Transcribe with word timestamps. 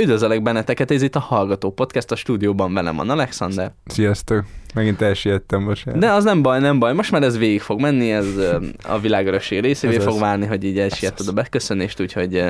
Üdvözöllek 0.00 0.42
benneteket, 0.42 0.90
ez 0.90 1.02
itt 1.02 1.16
a 1.16 1.20
Hallgató 1.20 1.72
Podcast, 1.72 2.10
a 2.10 2.16
stúdióban 2.16 2.74
velem 2.74 2.96
van 2.96 3.10
Alexander. 3.10 3.72
Sziasztok! 3.86 4.44
Megint 4.74 5.00
elsiettem 5.00 5.62
most. 5.62 5.98
De 5.98 6.10
az 6.10 6.24
nem 6.24 6.42
baj, 6.42 6.60
nem 6.60 6.78
baj, 6.78 6.94
most 6.94 7.10
már 7.10 7.22
ez 7.22 7.38
végig 7.38 7.60
fog 7.60 7.80
menni, 7.80 8.12
ez 8.12 8.26
a 8.88 8.98
világörösség 8.98 9.60
részévé 9.60 9.98
fog 9.98 10.20
válni, 10.20 10.46
hogy 10.46 10.64
így 10.64 10.78
elsiettad 10.78 11.28
a 11.28 11.32
beköszönést, 11.32 12.00
úgyhogy 12.00 12.44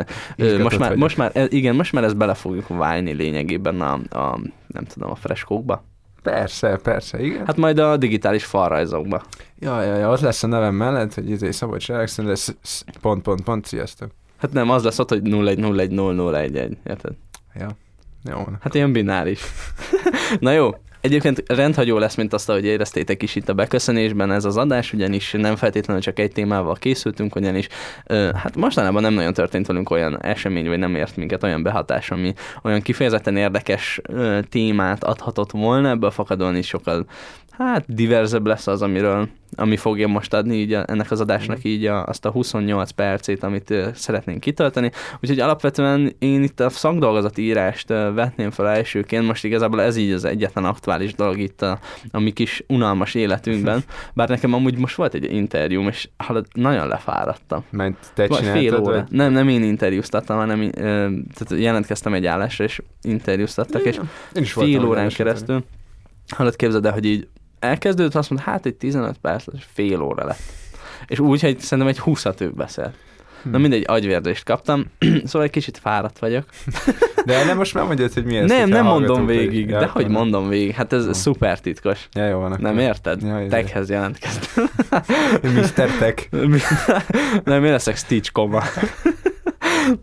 most 0.58 0.78
már, 0.78 0.96
most 0.96 1.16
már, 1.16 1.30
e, 1.34 1.46
igen, 1.48 1.74
most 1.74 1.92
már 1.92 2.04
ezt 2.04 2.16
bele 2.16 2.34
fogjuk 2.34 2.68
válni 2.68 3.12
lényegében 3.12 3.80
a, 3.80 3.92
a 3.92 4.40
nem 4.66 4.84
tudom, 4.84 5.10
a 5.10 5.14
freskókba. 5.14 5.84
Persze, 6.22 6.78
persze, 6.82 7.22
igen. 7.22 7.46
Hát 7.46 7.56
majd 7.56 7.78
a 7.78 7.96
digitális 7.96 8.44
falrajzokba. 8.44 9.22
Ja, 9.58 9.82
ja, 9.82 9.96
ja, 9.96 10.10
ott 10.10 10.20
lesz 10.20 10.42
a 10.42 10.46
nevem 10.46 10.74
mellett, 10.74 11.14
hogy 11.14 11.30
izé 11.30 11.50
Szabolcs 11.50 11.88
Alexander, 11.88 12.36
pont, 13.00 13.22
pont, 13.22 13.42
pont, 13.42 13.66
sziasztok. 13.66 14.10
Hát 14.38 14.52
nem, 14.52 14.70
az 14.70 14.82
lesz 14.82 14.98
ott, 14.98 15.08
hogy 15.08 15.22
01010011, 15.22 16.76
érted? 16.86 17.12
Ja. 17.54 17.68
Jó. 18.24 18.44
Hát 18.60 18.74
ilyen 18.74 18.92
bináris. 18.92 19.42
Na 20.40 20.52
jó, 20.52 20.70
Egyébként 21.02 21.42
rendhagyó 21.46 21.98
lesz, 21.98 22.14
mint 22.14 22.32
azt, 22.32 22.50
hogy 22.50 22.64
éreztétek 22.64 23.22
is 23.22 23.34
itt 23.34 23.48
a 23.48 23.54
beköszönésben 23.54 24.32
ez 24.32 24.44
az 24.44 24.56
adás, 24.56 24.92
ugyanis 24.92 25.32
nem 25.32 25.56
feltétlenül 25.56 26.02
csak 26.02 26.18
egy 26.18 26.32
témával 26.32 26.74
készültünk, 26.74 27.36
ugyanis 27.36 27.68
hát 28.34 28.56
mostanában 28.56 29.02
nem 29.02 29.14
nagyon 29.14 29.32
történt 29.32 29.66
velünk 29.66 29.90
olyan 29.90 30.22
esemény, 30.22 30.68
vagy 30.68 30.78
nem 30.78 30.94
ért 30.94 31.16
minket 31.16 31.42
olyan 31.42 31.62
behatás, 31.62 32.10
ami 32.10 32.32
olyan 32.62 32.80
kifejezetten 32.80 33.36
érdekes 33.36 34.00
témát 34.48 35.04
adhatott 35.04 35.50
volna, 35.50 35.88
ebből 35.88 36.10
fakadóan 36.10 36.56
is 36.56 36.66
sokkal 36.66 37.06
hát 37.58 37.94
diverzebb 37.94 38.46
lesz 38.46 38.66
az, 38.66 38.82
amiről, 38.82 39.28
ami 39.56 39.76
fogja 39.76 40.08
most 40.08 40.34
adni 40.34 40.56
így 40.56 40.72
a, 40.72 40.84
ennek 40.86 41.10
az 41.10 41.20
adásnak 41.20 41.56
mm. 41.56 41.70
így 41.70 41.86
a, 41.86 42.04
azt 42.04 42.24
a 42.24 42.30
28 42.30 42.90
percét, 42.90 43.42
amit 43.42 43.70
uh, 43.70 43.92
szeretnénk 43.94 44.40
kitölteni. 44.40 44.90
Úgyhogy 45.20 45.40
alapvetően 45.40 46.14
én 46.18 46.42
itt 46.42 46.60
a 46.60 46.68
szakdolgozati 46.68 47.42
írást 47.42 47.90
uh, 47.90 48.14
vetném 48.14 48.50
fel 48.50 48.68
elsőként, 48.68 49.26
most 49.26 49.44
igazából 49.44 49.82
ez 49.82 49.96
így 49.96 50.12
az 50.12 50.24
egyetlen 50.24 50.64
aktuális 50.64 50.91
dolog 51.14 51.38
itt 51.38 51.62
a, 51.62 51.78
a 52.10 52.18
mi 52.18 52.30
kis 52.30 52.64
unalmas 52.68 53.14
életünkben, 53.14 53.84
bár 54.14 54.28
nekem 54.28 54.52
amúgy 54.52 54.78
most 54.78 54.96
volt 54.96 55.14
egy 55.14 55.32
interjúm, 55.32 55.88
és 55.88 56.08
hallod, 56.16 56.46
nagyon 56.52 56.88
lefáradtam. 56.88 57.64
Ment 57.70 57.96
te 58.14 58.28
fél 58.28 58.76
óra. 58.76 58.92
Vagy? 58.92 59.10
Nem, 59.10 59.32
nem 59.32 59.48
én 59.48 59.62
interjúztattam, 59.62 60.36
hanem 60.36 60.70
tehát 60.70 61.50
jelentkeztem 61.50 62.14
egy 62.14 62.26
állásra, 62.26 62.64
és 62.64 62.82
interjúztattak, 63.02 63.82
és 64.32 64.52
fél 64.52 64.84
órán 64.84 65.08
keresztül. 65.08 65.64
Hallod, 66.28 66.56
képzeld 66.56 66.86
el, 66.86 66.92
hogy 66.92 67.04
így 67.04 67.28
elkezdődött, 67.58 68.14
azt 68.14 68.30
mondta, 68.30 68.50
hát 68.50 68.66
egy 68.66 68.74
15 68.74 69.18
perc, 69.18 69.44
fél 69.72 70.00
óra 70.00 70.24
lett. 70.24 70.42
És 71.06 71.18
úgy, 71.18 71.40
hogy 71.40 71.58
szerintem 71.58 71.88
egy 71.88 71.98
20 71.98 72.24
ő 72.38 72.50
beszél. 72.50 72.92
Hmm. 73.42 73.52
Na 73.52 73.58
mindegy, 73.58 73.84
agyvérzést 73.86 74.44
kaptam, 74.44 74.84
szóval 75.24 75.42
egy 75.42 75.50
kicsit 75.50 75.78
fáradt 75.78 76.18
vagyok. 76.18 76.44
De 77.26 77.44
nem 77.44 77.56
most 77.56 77.74
már 77.74 77.84
mondjad, 77.84 78.12
hogy 78.12 78.24
mi 78.24 78.36
ez? 78.36 78.48
Nem, 78.48 78.68
nem 78.68 78.84
mondom 78.84 79.26
végig, 79.26 79.66
de 79.66 79.86
hogy 79.86 80.08
mondom 80.08 80.48
végig, 80.48 80.74
hát 80.74 80.92
ez 80.92 81.06
oh. 81.06 81.12
szuper 81.12 81.60
titkos. 81.60 82.08
Ja, 82.12 82.26
jó 82.26 82.38
van. 82.38 82.56
Nem 82.60 82.78
érted? 82.78 83.22
Ja, 83.22 83.46
Techhez 83.48 83.90
jelentkeztem. 83.90 84.68
Mr. 85.56 85.90
Tech. 85.98 86.28
nem, 87.44 87.64
én 87.64 87.70
leszek 87.70 87.96
Stitch 87.96 88.32
koma. 88.32 88.62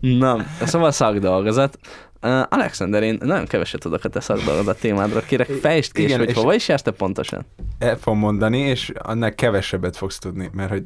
Na, 0.00 0.44
szóval 0.64 0.90
szakdolgozat. 0.90 1.78
Uh, 2.22 2.42
Alexander, 2.48 3.02
én 3.02 3.18
nagyon 3.22 3.46
keveset 3.46 3.80
tudok 3.80 4.04
a 4.04 4.08
te 4.08 4.20
szakdolgozat 4.20 4.80
témádra. 4.80 5.20
Kérek, 5.20 5.46
fejtsd 5.46 5.92
ki, 5.92 6.02
Igen, 6.02 6.18
hogy 6.18 6.32
hova 6.32 6.54
is 6.54 6.68
jársz 6.68 6.82
te 6.82 6.90
pontosan? 6.90 7.46
El 7.78 7.96
fogom 7.96 8.18
mondani, 8.18 8.58
és 8.58 8.92
annak 8.98 9.36
kevesebbet 9.36 9.96
fogsz 9.96 10.18
tudni, 10.18 10.50
mert 10.52 10.70
hogy 10.70 10.84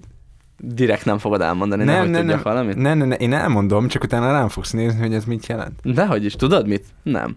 direkt 0.59 1.05
nem 1.05 1.19
fogod 1.19 1.41
elmondani, 1.41 1.85
nem, 1.85 2.09
nem, 2.09 2.27
nem, 2.27 2.41
valamit? 2.43 2.77
Nem, 2.77 2.99
nem, 2.99 3.09
nem, 3.09 3.19
én 3.19 3.33
elmondom, 3.33 3.89
csak 3.89 4.03
utána 4.03 4.31
rám 4.31 4.49
fogsz 4.49 4.71
nézni, 4.71 5.01
hogy 5.01 5.15
ez 5.15 5.25
mit 5.25 5.47
jelent. 5.47 5.81
Dehogy 5.83 6.25
is, 6.25 6.37
tudod 6.37 6.67
mit? 6.67 6.85
Nem. 7.03 7.37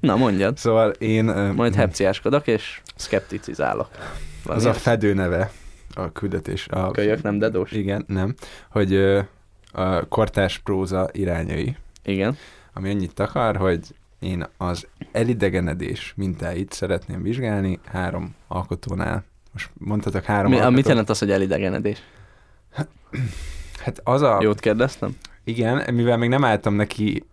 Na, 0.00 0.16
mondjad. 0.16 0.56
Szóval 0.56 0.90
én... 0.90 1.24
Majd 1.56 1.74
hepciáskodok, 1.74 2.46
és 2.46 2.80
szkepticizálok. 2.96 3.88
Van 4.44 4.56
az 4.56 4.64
a 4.64 4.72
fedő 4.72 5.14
neve 5.14 5.50
a 5.94 6.12
küldetés. 6.12 6.66
A, 6.68 6.90
Kölyök, 6.90 7.22
nem 7.22 7.38
dedós? 7.38 7.72
Igen, 7.72 8.04
nem. 8.06 8.34
Hogy 8.70 8.94
a 9.72 10.08
kortás 10.08 10.58
próza 10.58 11.08
irányai. 11.12 11.76
Igen 12.04 12.36
ami 12.74 12.90
annyit 12.90 13.20
akar, 13.20 13.56
hogy 13.56 13.80
én 14.18 14.46
az 14.56 14.86
elidegenedés 15.12 16.12
mintáit 16.16 16.72
szeretném 16.72 17.22
vizsgálni 17.22 17.78
három 17.84 18.34
alkotónál. 18.48 19.24
Most 19.52 19.70
mondhatok 19.78 20.24
három 20.24 20.50
Mi, 20.50 20.56
alkotót. 20.56 20.76
Mit 20.76 20.88
jelent 20.88 21.10
az, 21.10 21.18
hogy 21.18 21.30
elidegenedés? 21.30 22.02
Hát 23.78 24.00
az 24.04 24.22
a... 24.22 24.38
Jót 24.40 24.60
kérdeztem? 24.60 25.16
Igen, 25.44 25.94
mivel 25.94 26.16
még 26.16 26.28
nem 26.28 26.44
álltam 26.44 26.74
neki 26.74 27.24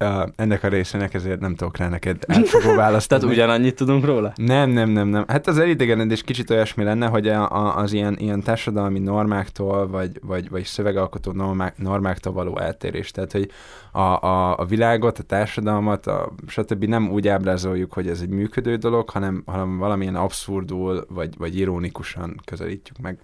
uh, 0.00 0.28
ennek 0.36 0.62
a 0.62 0.68
részének, 0.68 1.14
ezért 1.14 1.40
nem 1.40 1.54
tudok 1.54 1.76
rá 1.76 1.88
neked 1.88 2.24
átfogó 2.26 2.74
választ. 2.84 3.08
Tehát 3.08 3.24
ugyanannyit 3.24 3.74
tudunk 3.74 4.04
róla? 4.04 4.32
Nem, 4.36 4.70
nem, 4.70 4.88
nem, 4.88 5.08
nem. 5.08 5.24
Hát 5.28 5.46
az 5.46 5.58
elidegenedés 5.58 6.22
kicsit 6.22 6.50
olyasmi 6.50 6.84
lenne, 6.84 7.06
hogy 7.06 7.28
a, 7.28 7.50
a, 7.50 7.76
az 7.76 7.92
ilyen, 7.92 8.16
ilyen 8.18 8.42
társadalmi 8.42 8.98
normáktól, 8.98 9.88
vagy, 9.88 10.20
vagy, 10.22 10.50
vagy 10.50 10.64
szövegalkotó 10.64 11.32
normák, 11.32 11.78
normáktól 11.78 12.32
való 12.32 12.58
eltérés. 12.58 13.10
Tehát, 13.10 13.32
hogy 13.32 13.50
a, 13.92 13.98
a, 14.00 14.58
a 14.58 14.64
világot, 14.64 15.18
a 15.18 15.22
társadalmat, 15.22 16.06
a, 16.06 16.32
stb. 16.46 16.84
nem 16.84 17.10
úgy 17.10 17.28
ábrázoljuk, 17.28 17.92
hogy 17.92 18.08
ez 18.08 18.20
egy 18.20 18.28
működő 18.28 18.76
dolog, 18.76 19.10
hanem, 19.10 19.42
hanem 19.46 19.78
valamilyen 19.78 20.16
abszurdul, 20.16 21.06
vagy, 21.08 21.34
vagy 21.38 21.58
ironikusan 21.58 22.40
közelítjük 22.44 22.98
meg. 22.98 23.18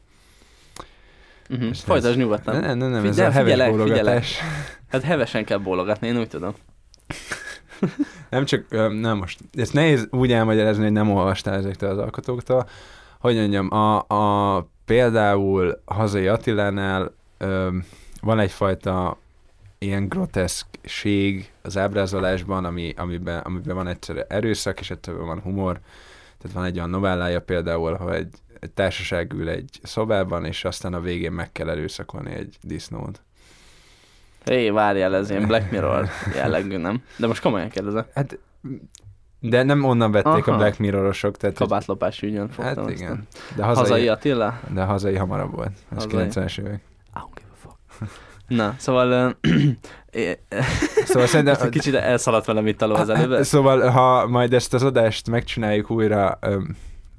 Uh-huh. 1.51 1.75
Folytasd 1.75 2.19
nyugodtan. 2.19 2.61
Nem, 2.61 2.79
nem, 2.79 2.91
nem, 2.91 3.01
Figyel, 3.01 3.11
ez 3.11 3.19
a 3.19 3.31
heves 3.31 3.43
figyelek, 3.43 3.71
bólogatás. 3.71 4.35
Figyelek. 4.35 4.69
Hát 4.91 5.03
hevesen 5.03 5.45
kell 5.45 5.59
bólogatni, 5.59 6.07
én 6.07 6.19
úgy 6.19 6.29
tudom. 6.29 6.55
nem 8.31 8.45
csak, 8.45 8.65
nem 9.01 9.17
most, 9.17 9.41
ezt 9.53 9.73
nehéz 9.73 10.07
úgy 10.11 10.33
elmagyarázni, 10.33 10.83
hogy 10.83 10.93
nem 10.93 11.11
olvastál 11.11 11.55
ezektől 11.55 11.91
az 11.91 11.99
alkotóktól. 11.99 12.69
Hogy 13.19 13.37
mondjam, 13.37 13.73
a, 13.73 14.05
a 14.09 14.67
például 14.85 15.83
Hazai 15.85 16.27
Attilánál 16.27 17.15
ö, 17.39 17.69
van 18.21 18.39
egyfajta 18.39 19.19
ilyen 19.79 20.09
groteszkség 20.09 21.53
az 21.63 21.77
ábrázolásban, 21.77 22.65
ami, 22.65 22.95
amiben, 22.97 23.39
amiben 23.39 23.75
van 23.75 23.87
egyszerre 23.87 24.27
erőszak, 24.29 24.81
és 24.81 24.91
egyszerre 24.91 25.19
van 25.19 25.41
humor. 25.41 25.81
Tehát 26.39 26.57
van 26.57 26.65
egy 26.65 26.77
olyan 26.77 26.91
novellája 26.91 27.41
például, 27.41 27.95
hogy 27.95 28.15
egy, 28.15 28.35
egy 28.61 28.71
társaság 28.71 29.33
ül 29.33 29.49
egy 29.49 29.81
szobában, 29.83 30.45
és 30.45 30.65
aztán 30.65 30.95
a 30.95 31.01
végén 31.01 31.33
meg 31.33 31.53
kell 31.53 31.69
erőszakolni 31.69 32.33
egy 32.33 32.57
disznót. 32.63 33.23
Hé, 34.45 34.71
várjál, 34.71 35.15
ez 35.15 35.31
ilyen 35.31 35.47
Black 35.47 35.71
Mirror 35.71 36.09
jellegű, 36.35 36.77
nem? 36.77 37.03
De 37.17 37.27
most 37.27 37.43
komolyan 37.43 37.69
kérdezem. 37.69 38.07
Hát, 38.15 38.39
de 39.41 39.63
nem 39.63 39.85
onnan 39.85 40.13
vették 40.13 40.47
Aha. 40.47 40.53
a 40.53 40.57
Black 40.57 40.79
Mirrorosok. 40.79 41.37
Tehát 41.37 41.57
Kabátlopás 41.57 42.23
ügyön 42.23 42.49
fogtam. 42.49 42.85
Hát 42.85 42.91
igen. 42.91 43.27
De 43.57 43.65
hazai, 43.65 43.83
hazai 43.83 44.09
Attila? 44.09 44.61
De 44.75 44.83
hazai 44.83 45.17
hamarabb 45.17 45.55
volt. 45.55 45.73
Ez 45.97 46.07
90-es 46.09 46.59
évek. 46.59 46.81
Na, 48.51 48.75
szóval... 48.79 49.37
szóval 51.05 51.27
szerintem... 51.27 51.71
Kicsit 51.71 51.95
elszaladt 51.95 52.47
velem 52.47 52.67
itt 52.67 52.83
alól 52.83 52.97
az 52.97 53.09
előbb. 53.09 53.43
Szóval, 53.43 53.89
ha 53.89 54.27
majd 54.27 54.53
ezt 54.53 54.75
az 54.75 54.83
adást 54.83 55.29
megcsináljuk 55.29 55.91
újra 55.91 56.39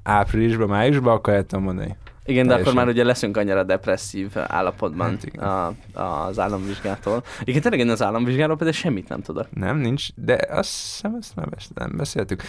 áprilisban, 0.02 0.68
májusban, 0.68 1.22
tudom 1.22 1.62
mondani. 1.62 1.96
Igen, 2.24 2.46
de 2.46 2.54
akkor 2.54 2.74
már 2.74 2.88
ugye 2.88 3.04
leszünk 3.04 3.36
annyira 3.36 3.62
depresszív 3.62 4.30
állapotban 4.34 5.18
hát 5.40 5.74
a, 5.94 6.00
az 6.00 6.38
államvizsgától. 6.38 7.22
Igen, 7.44 7.60
tényleg 7.60 7.80
én 7.80 7.88
az 7.88 8.02
államvizsgáról 8.02 8.56
például 8.56 8.78
semmit 8.78 9.08
nem 9.08 9.22
tudok. 9.22 9.46
Nem, 9.50 9.76
nincs, 9.76 10.06
de 10.14 10.46
azt 10.50 10.70
hiszem, 10.70 11.16
ezt 11.20 11.36
nem, 11.36 11.48
ezt 11.56 11.74
nem 11.74 11.92
beszéltük. 11.96 12.42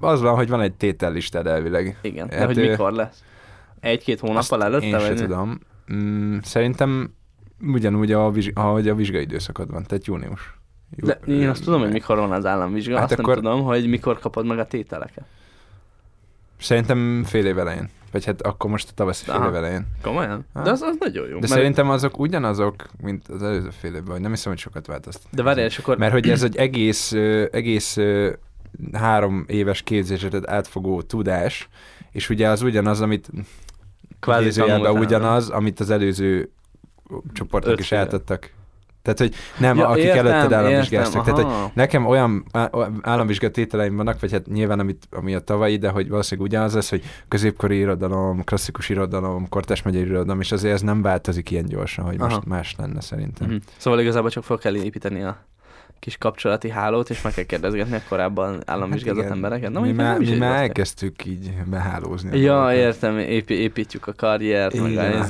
Az 0.00 0.20
van, 0.20 0.34
hogy 0.34 0.48
van 0.48 0.60
egy 0.60 0.74
tétellistád 0.74 1.46
elvileg. 1.46 1.98
Igen, 2.02 2.28
hát, 2.28 2.38
de 2.38 2.44
hogy 2.44 2.56
mikor 2.56 2.92
lesz? 2.92 3.22
Egy-két 3.80 4.20
hónappal 4.20 4.64
előtte? 4.64 4.86
Én 4.86 4.98
sem 4.98 5.16
tudom. 5.16 5.60
Mm, 5.92 6.38
szerintem 6.42 7.14
ugyanúgy, 7.60 8.12
a, 8.12 8.32
ahogy 8.54 8.88
a 8.88 8.94
vizsgai 8.94 9.22
időszakod 9.22 9.70
van, 9.70 9.84
tehát 9.84 10.06
június. 10.06 10.58
Jú, 10.96 11.06
de 11.06 11.18
én 11.26 11.48
azt 11.48 11.64
tudom, 11.64 11.80
hogy 11.80 11.92
mikor 11.92 12.16
van 12.16 12.32
az 12.32 12.46
államvizsga, 12.46 12.98
hát 12.98 13.10
azt 13.10 13.20
akkor... 13.20 13.34
nem 13.34 13.42
tudom, 13.42 13.64
hogy 13.64 13.88
mikor 13.88 14.18
kapod 14.18 14.46
meg 14.46 14.58
a 14.58 14.66
tételeket. 14.66 15.24
Szerintem 16.58 17.24
fél 17.26 17.46
év 17.46 17.58
elején. 17.58 17.88
Vagy 18.12 18.24
hát 18.24 18.42
akkor 18.42 18.70
most 18.70 18.88
a 18.90 18.92
tavaszi 18.94 19.24
fél 19.24 19.44
év 19.48 19.54
elején. 19.54 19.86
Komolyan? 20.02 20.46
Ha. 20.52 20.62
De 20.62 20.70
az, 20.70 20.82
az 20.82 20.96
nagyon 20.98 21.24
jó. 21.26 21.32
De 21.32 21.38
mert... 21.40 21.52
szerintem 21.52 21.90
azok 21.90 22.18
ugyanazok, 22.18 22.86
mint 23.02 23.28
az 23.28 23.42
előző 23.42 23.70
fél 23.70 23.94
évben, 23.94 24.12
vagy 24.12 24.20
nem 24.20 24.30
hiszem, 24.30 24.52
hogy 24.52 24.60
sokat 24.60 24.86
változtak. 24.86 25.32
De 25.32 25.42
várj, 25.42 25.60
és 25.60 25.78
akkor... 25.78 25.98
Mert 25.98 26.12
hogy 26.12 26.28
ez 26.28 26.42
egy 26.42 26.56
egész, 26.56 27.12
egész 27.50 27.98
három 28.92 29.44
éves 29.46 29.82
képzésedet 29.82 30.48
átfogó 30.48 31.02
tudás, 31.02 31.68
és 32.10 32.28
ugye 32.28 32.48
az 32.48 32.62
ugyanaz, 32.62 33.00
amit 33.00 33.30
kvázi 34.20 34.60
ugyanaz, 34.90 35.50
amit 35.50 35.80
az 35.80 35.90
előző 35.90 36.50
csoportok 37.32 37.78
is 37.78 37.92
átadtak 37.92 38.50
tehát, 39.14 39.32
hogy 39.32 39.40
nem, 39.58 39.76
ja, 39.76 39.88
akik 39.88 40.04
értem, 40.04 40.26
előtted 40.26 40.52
államvizsgáztak. 40.52 41.24
Tehát, 41.24 41.42
hogy 41.42 41.70
nekem 41.74 42.06
olyan 42.06 42.44
államvizsgát 43.00 43.52
tételeim 43.52 43.96
vannak, 43.96 44.20
vagy 44.20 44.32
hát 44.32 44.46
nyilván, 44.46 44.78
amit, 44.78 45.08
ami 45.10 45.34
a 45.34 45.40
tavalyi, 45.40 45.76
de 45.76 45.88
hogy 45.88 46.08
valószínűleg 46.08 46.50
ugyanaz 46.50 46.74
lesz, 46.74 46.90
hogy 46.90 47.02
középkori 47.28 47.76
irodalom, 47.76 48.44
klasszikus 48.44 48.88
irodalom, 48.88 49.48
kortás 49.48 49.82
megyei 49.82 50.02
irodalom, 50.02 50.40
és 50.40 50.52
azért 50.52 50.74
ez 50.74 50.80
nem 50.80 51.02
változik 51.02 51.50
ilyen 51.50 51.66
gyorsan, 51.66 52.04
hogy 52.04 52.16
Aha. 52.18 52.28
most 52.28 52.44
más 52.44 52.74
lenne 52.78 53.00
szerintem. 53.00 53.48
Mm-hmm. 53.48 53.56
Szóval 53.76 54.00
igazából 54.00 54.30
csak 54.30 54.44
fel 54.44 54.56
kell 54.56 54.76
építeni 54.76 55.22
a 55.22 55.38
kis 55.98 56.16
kapcsolati 56.16 56.70
hálót, 56.70 57.10
és 57.10 57.22
meg 57.22 57.34
kell 57.34 57.44
kérdezgetni 57.44 57.96
a 57.96 58.00
korábban 58.08 58.62
államvizsgázott 58.66 59.22
igen. 59.22 59.32
embereket. 59.32 59.70
Na, 59.70 59.80
mi 59.80 59.92
már, 59.92 60.18
mi 60.18 60.36
már 60.36 60.62
elkezdtük 60.62 61.24
így 61.24 61.52
behálózni. 61.66 62.40
Ja, 62.40 62.74
értem, 62.74 63.18
épi, 63.18 63.54
építjük 63.54 64.06
a 64.06 64.12
karriert, 64.16 64.80
meg 64.80 64.96
a. 64.96 65.26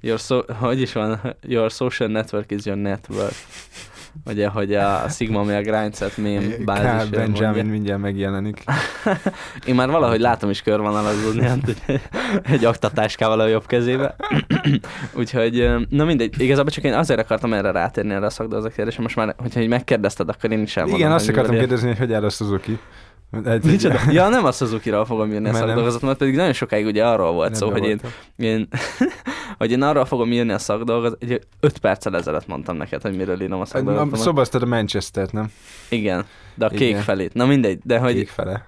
Your 0.00 0.18
so, 0.18 0.40
hogy 0.54 0.80
is 0.80 0.92
van? 0.92 1.36
Your 1.42 1.70
social 1.70 2.08
network 2.08 2.50
is 2.50 2.64
your 2.64 2.78
network. 2.78 3.34
Ugye, 4.26 4.48
hogy 4.48 4.74
a 4.74 5.08
Sigma 5.08 5.42
mi 5.42 5.52
a 5.52 5.60
grindset 5.60 6.16
mém 6.16 6.54
bázis. 6.64 7.10
Benjamin 7.10 7.50
mondja. 7.54 7.72
mindjárt 7.72 8.00
megjelenik. 8.00 8.64
Én 9.66 9.74
már 9.74 9.90
valahogy 9.90 10.20
látom 10.20 10.50
is 10.50 10.62
körvonalazódni, 10.62 11.42
hát 11.42 11.82
egy, 12.42 12.64
aktatáskával 12.64 13.40
a 13.40 13.46
jobb 13.46 13.66
kezébe. 13.66 14.16
Úgyhogy, 15.18 15.70
na 15.88 16.04
mindegy, 16.04 16.40
igazából 16.40 16.70
csak 16.70 16.84
én 16.84 16.94
azért 16.94 17.20
akartam 17.20 17.52
erre 17.52 17.70
rátérni 17.70 18.12
erre 18.12 18.26
a 18.26 18.30
szakdolgozat 18.30 18.74
kérdésre, 18.74 19.02
most 19.02 19.16
már, 19.16 19.34
hogyha 19.38 19.60
így 19.60 19.68
megkérdezted, 19.68 20.28
akkor 20.28 20.52
én 20.52 20.62
is 20.62 20.76
elmondom. 20.76 21.00
Igen, 21.00 21.12
azt 21.12 21.28
akartam 21.28 21.54
kérdezni, 21.54 21.88
hogy 21.88 21.98
hogy 21.98 22.12
áll 22.12 22.24
a 22.24 22.30
Suzuki. 22.30 22.78
Egy, 23.44 23.64
Micsoda? 23.64 23.98
Ja, 24.10 24.28
nem 24.28 24.44
a 24.44 24.52
Suzuki-ral 24.52 25.04
fogom 25.04 25.32
írni 25.32 25.48
a 25.48 25.52
nem. 25.52 25.84
mert 26.02 26.16
pedig 26.16 26.34
nagyon 26.34 26.52
sokáig 26.52 26.86
ugye 26.86 27.06
arról 27.06 27.32
volt 27.32 27.54
szó, 27.54 27.70
hogy 27.70 27.84
én, 27.84 28.00
én, 28.36 28.68
hogy 29.58 29.70
én 29.70 29.82
arról 29.82 30.04
fogom 30.04 30.32
írni 30.32 30.52
a 30.52 30.58
szakdolgozatot, 30.58 31.30
egy 31.30 31.40
5 31.60 31.78
perccel 31.78 32.16
ezelőtt 32.16 32.46
mondtam 32.46 32.76
neked, 32.76 33.02
hogy 33.02 33.16
miről 33.16 33.40
írom 33.42 33.60
a 33.60 33.64
szakdolgozatot. 33.64 34.18
szobaztad 34.18 34.62
a 34.62 34.66
Manchester-t, 34.66 35.32
nem? 35.32 35.52
Igen, 35.88 36.24
de 36.54 36.64
a 36.64 36.68
kék 36.68 36.88
Igen. 36.88 37.02
felét. 37.02 37.34
Na 37.34 37.46
mindegy, 37.46 37.78
de 37.84 37.98
hogy... 37.98 38.14
Kék 38.14 38.28
fele. 38.28 38.66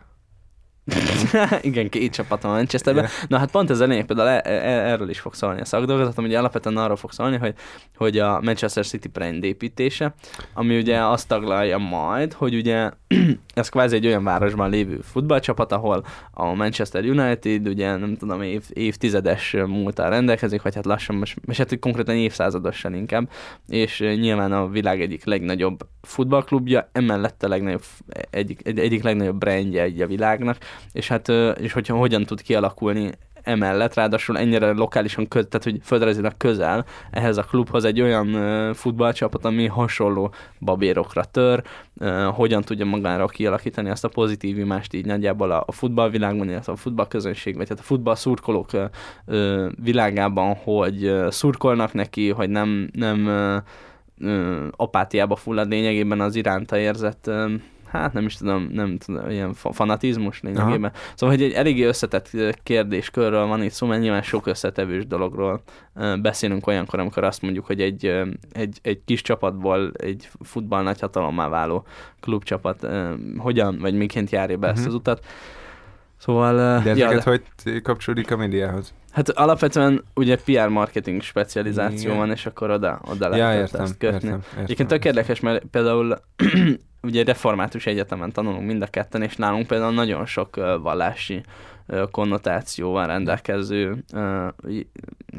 Igen, 1.60 1.88
két 1.88 2.12
csapat 2.12 2.42
van 2.42 2.52
Manchesterben. 2.52 3.04
Igen. 3.04 3.16
Na 3.28 3.38
hát 3.38 3.50
pont 3.50 3.70
ez 3.70 3.80
a 3.80 3.86
lényeg, 3.86 4.06
például 4.06 4.28
e- 4.28 4.42
e- 4.44 4.90
erről 4.90 5.08
is 5.08 5.20
fog 5.20 5.34
szólni 5.34 5.60
a 5.60 5.64
szakdolgozatom, 5.64 6.24
ugye 6.24 6.38
alapvetően 6.38 6.76
arról 6.76 6.96
fog 6.96 7.12
szólni, 7.12 7.36
hogy, 7.36 7.54
hogy 7.96 8.18
a 8.18 8.40
Manchester 8.40 8.86
City 8.86 9.08
brand 9.08 9.44
építése, 9.44 10.14
ami 10.54 10.78
ugye 10.78 11.04
azt 11.04 11.28
taglalja 11.28 11.78
majd, 11.78 12.32
hogy 12.32 12.54
ugye 12.54 12.90
ez 13.54 13.68
kvázi 13.68 13.96
egy 13.96 14.06
olyan 14.06 14.24
városban 14.24 14.70
lévő 14.70 15.00
futballcsapat, 15.02 15.72
ahol 15.72 16.04
a 16.30 16.54
Manchester 16.54 17.04
United 17.04 17.68
ugye 17.68 17.96
nem 17.96 18.16
tudom, 18.16 18.42
év, 18.42 18.64
évtizedes 18.72 19.56
múltal 19.66 20.10
rendelkezik, 20.10 20.62
vagy 20.62 20.74
hát 20.74 20.84
lassan 20.86 21.16
most, 21.16 21.36
és 21.46 21.58
hát 21.58 21.78
konkrétan 21.78 22.16
évszázadosan 22.16 22.94
inkább, 22.94 23.30
és 23.68 23.98
nyilván 23.98 24.52
a 24.52 24.68
világ 24.68 25.00
egyik 25.00 25.24
legnagyobb 25.24 25.86
futballklubja, 26.02 26.88
emellett 26.92 27.42
a 27.42 27.48
legnagyobb, 27.48 27.82
egyik, 28.30 28.60
egy, 28.64 28.78
egyik 28.78 29.02
legnagyobb 29.02 29.38
brandje 29.38 29.82
egy 29.82 30.00
a 30.00 30.06
világnak, 30.06 30.56
és 30.92 31.08
hát, 31.08 31.28
és 31.58 31.72
hogyha 31.72 31.96
hogyan 31.96 32.24
tud 32.24 32.42
kialakulni 32.42 33.10
emellett, 33.42 33.94
ráadásul 33.94 34.38
ennyire 34.38 34.72
lokálisan, 34.72 35.28
köz, 35.28 35.46
tehát 35.48 35.64
hogy 35.64 35.78
földrajzilag 35.82 36.36
közel 36.36 36.84
ehhez 37.10 37.36
a 37.36 37.42
klubhoz 37.42 37.84
egy 37.84 38.00
olyan 38.00 38.34
futballcsapat, 38.74 39.44
ami 39.44 39.66
hasonló 39.66 40.34
babérokra 40.60 41.24
tör, 41.24 41.62
hogyan 42.34 42.62
tudja 42.62 42.84
magára 42.84 43.26
kialakítani 43.26 43.90
azt 43.90 44.04
a 44.04 44.08
pozitív 44.08 44.58
imást 44.58 44.94
így 44.94 45.06
nagyjából 45.06 45.50
a, 45.50 45.62
a 45.66 45.72
futballvilágban, 45.72 46.48
illetve 46.48 46.72
a 46.72 46.76
futballközönség, 46.76 47.56
vagy 47.56 47.68
hát 47.68 47.78
a 47.78 47.82
futball 47.82 48.14
szurkolók 48.14 48.70
világában, 49.82 50.54
hogy 50.54 51.14
szurkolnak 51.28 51.92
neki, 51.92 52.30
hogy 52.30 52.50
nem, 52.50 52.90
nem 52.92 53.30
apátiába 54.76 55.36
fullad 55.36 55.68
lényegében 55.68 56.20
az 56.20 56.34
iránta 56.34 56.78
érzett 56.78 57.30
hát 57.92 58.12
nem 58.12 58.24
is 58.24 58.36
tudom, 58.36 58.68
nem 58.72 58.98
tudom, 58.98 59.30
ilyen 59.30 59.52
fa- 59.54 59.74
fanatizmus 59.74 60.40
lényegében. 60.40 60.90
Aha. 60.94 61.12
Szóval, 61.14 61.36
hogy 61.36 61.44
egy 61.44 61.52
eléggé 61.52 61.84
összetett 61.84 62.30
kérdéskörről 62.62 63.46
van 63.46 63.62
itt 63.62 63.70
szó, 63.70 63.86
mert 63.86 64.00
nyilván 64.00 64.22
sok 64.22 64.46
összetevős 64.46 65.06
dologról 65.06 65.62
beszélünk 66.22 66.66
olyankor, 66.66 66.98
amikor 66.98 67.24
azt 67.24 67.42
mondjuk, 67.42 67.66
hogy 67.66 67.80
egy, 67.80 68.22
egy, 68.52 68.78
egy 68.82 69.00
kis 69.04 69.22
csapatból 69.22 69.92
egy 69.96 70.28
futball 70.40 70.82
nagy 70.82 71.00
hatalommá 71.00 71.48
váló 71.48 71.86
klubcsapat 72.20 72.86
hogyan, 73.36 73.78
vagy 73.78 73.94
miként 73.94 74.30
járja 74.30 74.56
be 74.56 74.66
uh-huh. 74.66 74.72
ezt 74.72 74.86
Mhm. 74.86 74.88
az 74.88 75.00
utat. 75.00 75.24
Szóval... 76.16 76.82
De 76.82 76.94
ja, 76.94 77.06
ezeket 77.06 77.22
hogy 77.22 77.82
kapcsolódik 77.82 78.30
a 78.30 78.36
médiához? 78.36 78.94
Hát 79.12 79.28
alapvetően 79.28 80.04
ugye 80.14 80.36
PR 80.36 80.68
marketing 80.68 81.22
specializáció 81.22 81.98
Igen. 82.08 82.16
van, 82.16 82.30
és 82.30 82.46
akkor 82.46 82.70
oda, 82.70 83.00
oda 83.10 83.36
Ja, 83.36 83.44
lehet 83.46 83.60
értem, 83.60 83.82
ezt 83.82 83.98
kötni. 83.98 84.14
értem, 84.14 84.28
értem. 84.48 84.62
Egyébként 84.62 84.88
tök 84.88 85.04
érdekes, 85.04 85.40
mert 85.40 85.64
például 85.64 86.18
ugye 87.02 87.24
református 87.24 87.86
egyetemen 87.86 88.32
tanulunk 88.32 88.66
mind 88.66 88.82
a 88.82 88.86
ketten, 88.86 89.22
és 89.22 89.36
nálunk 89.36 89.66
például 89.66 89.92
nagyon 89.92 90.26
sok 90.26 90.56
ö, 90.56 90.78
vallási 90.82 91.42
ö, 91.86 92.04
konnotációval 92.10 93.06
rendelkező 93.06 94.04
í- 94.68 94.88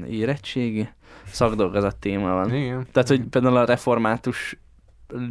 érettségi 0.10 0.90
szakdolgozat 1.26 1.96
téma 1.96 2.34
van. 2.34 2.54
Igen. 2.56 2.88
Tehát, 2.92 3.10
hogy 3.10 3.22
például 3.30 3.58
a 3.58 3.66
református 3.66 4.58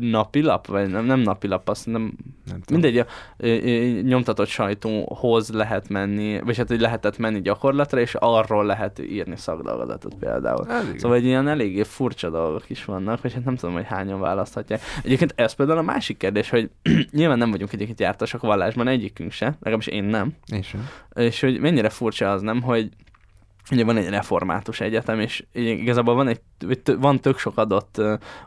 napilap, 0.01 0.67
vagy 0.67 0.89
nem, 0.89 1.05
nem 1.05 1.21
napilap, 1.21 1.69
azt 1.69 1.87
nem, 1.87 2.03
Nem 2.03 2.61
tudom. 2.61 2.81
mindegy, 2.81 2.99
a 2.99 3.07
ö, 3.37 3.47
ö, 3.47 4.01
nyomtatott 4.01 4.49
sajtóhoz 4.49 5.51
lehet 5.51 5.89
menni, 5.89 6.41
vagy 6.41 6.57
hát, 6.57 6.69
hogy 6.69 6.81
lehetett 6.81 7.19
menni 7.19 7.41
gyakorlatra, 7.41 8.01
és 8.01 8.15
arról 8.19 8.67
lehet 8.67 8.99
írni 8.99 9.37
szakdolgozatot 9.37 10.15
például. 10.15 10.67
Ez 10.69 10.85
igen. 10.85 10.99
Szóval 10.99 11.17
egy 11.17 11.25
ilyen 11.25 11.49
eléggé 11.49 11.83
furcsa 11.83 12.31
dolgok 12.31 12.71
is 12.71 12.85
vannak, 12.85 13.23
vagy 13.23 13.33
hát 13.33 13.45
nem 13.45 13.57
tudom, 13.57 13.75
hogy 13.75 13.87
hányan 13.87 14.21
választhatják. 14.21 14.81
Egyébként 15.05 15.33
ez 15.37 15.53
például 15.53 15.79
a 15.79 15.83
másik 15.83 16.17
kérdés, 16.17 16.51
hogy 16.51 16.71
nyilván 17.11 17.39
nem 17.39 17.51
vagyunk 17.51 17.73
egyébként 17.73 18.01
jártasak 18.01 18.41
vallásban, 18.41 18.89
egyikünk 18.89 19.33
se, 19.33 19.47
legalábbis 19.47 19.87
én 19.87 20.05
nem, 20.05 20.35
sem. 20.63 20.89
és 21.15 21.41
hogy 21.41 21.61
mennyire 21.61 21.89
furcsa 21.89 22.33
az 22.33 22.43
nem, 22.43 22.63
hogy 22.63 22.89
ugye 23.71 23.85
van 23.85 23.97
egy 23.97 24.09
református 24.09 24.81
egyetem, 24.81 25.21
és 25.21 25.45
igazából 25.53 26.15
van, 26.15 26.29
egy, 26.29 26.41
van 26.99 27.21
tök 27.21 27.39
sok 27.39 27.59
adott 27.59 28.01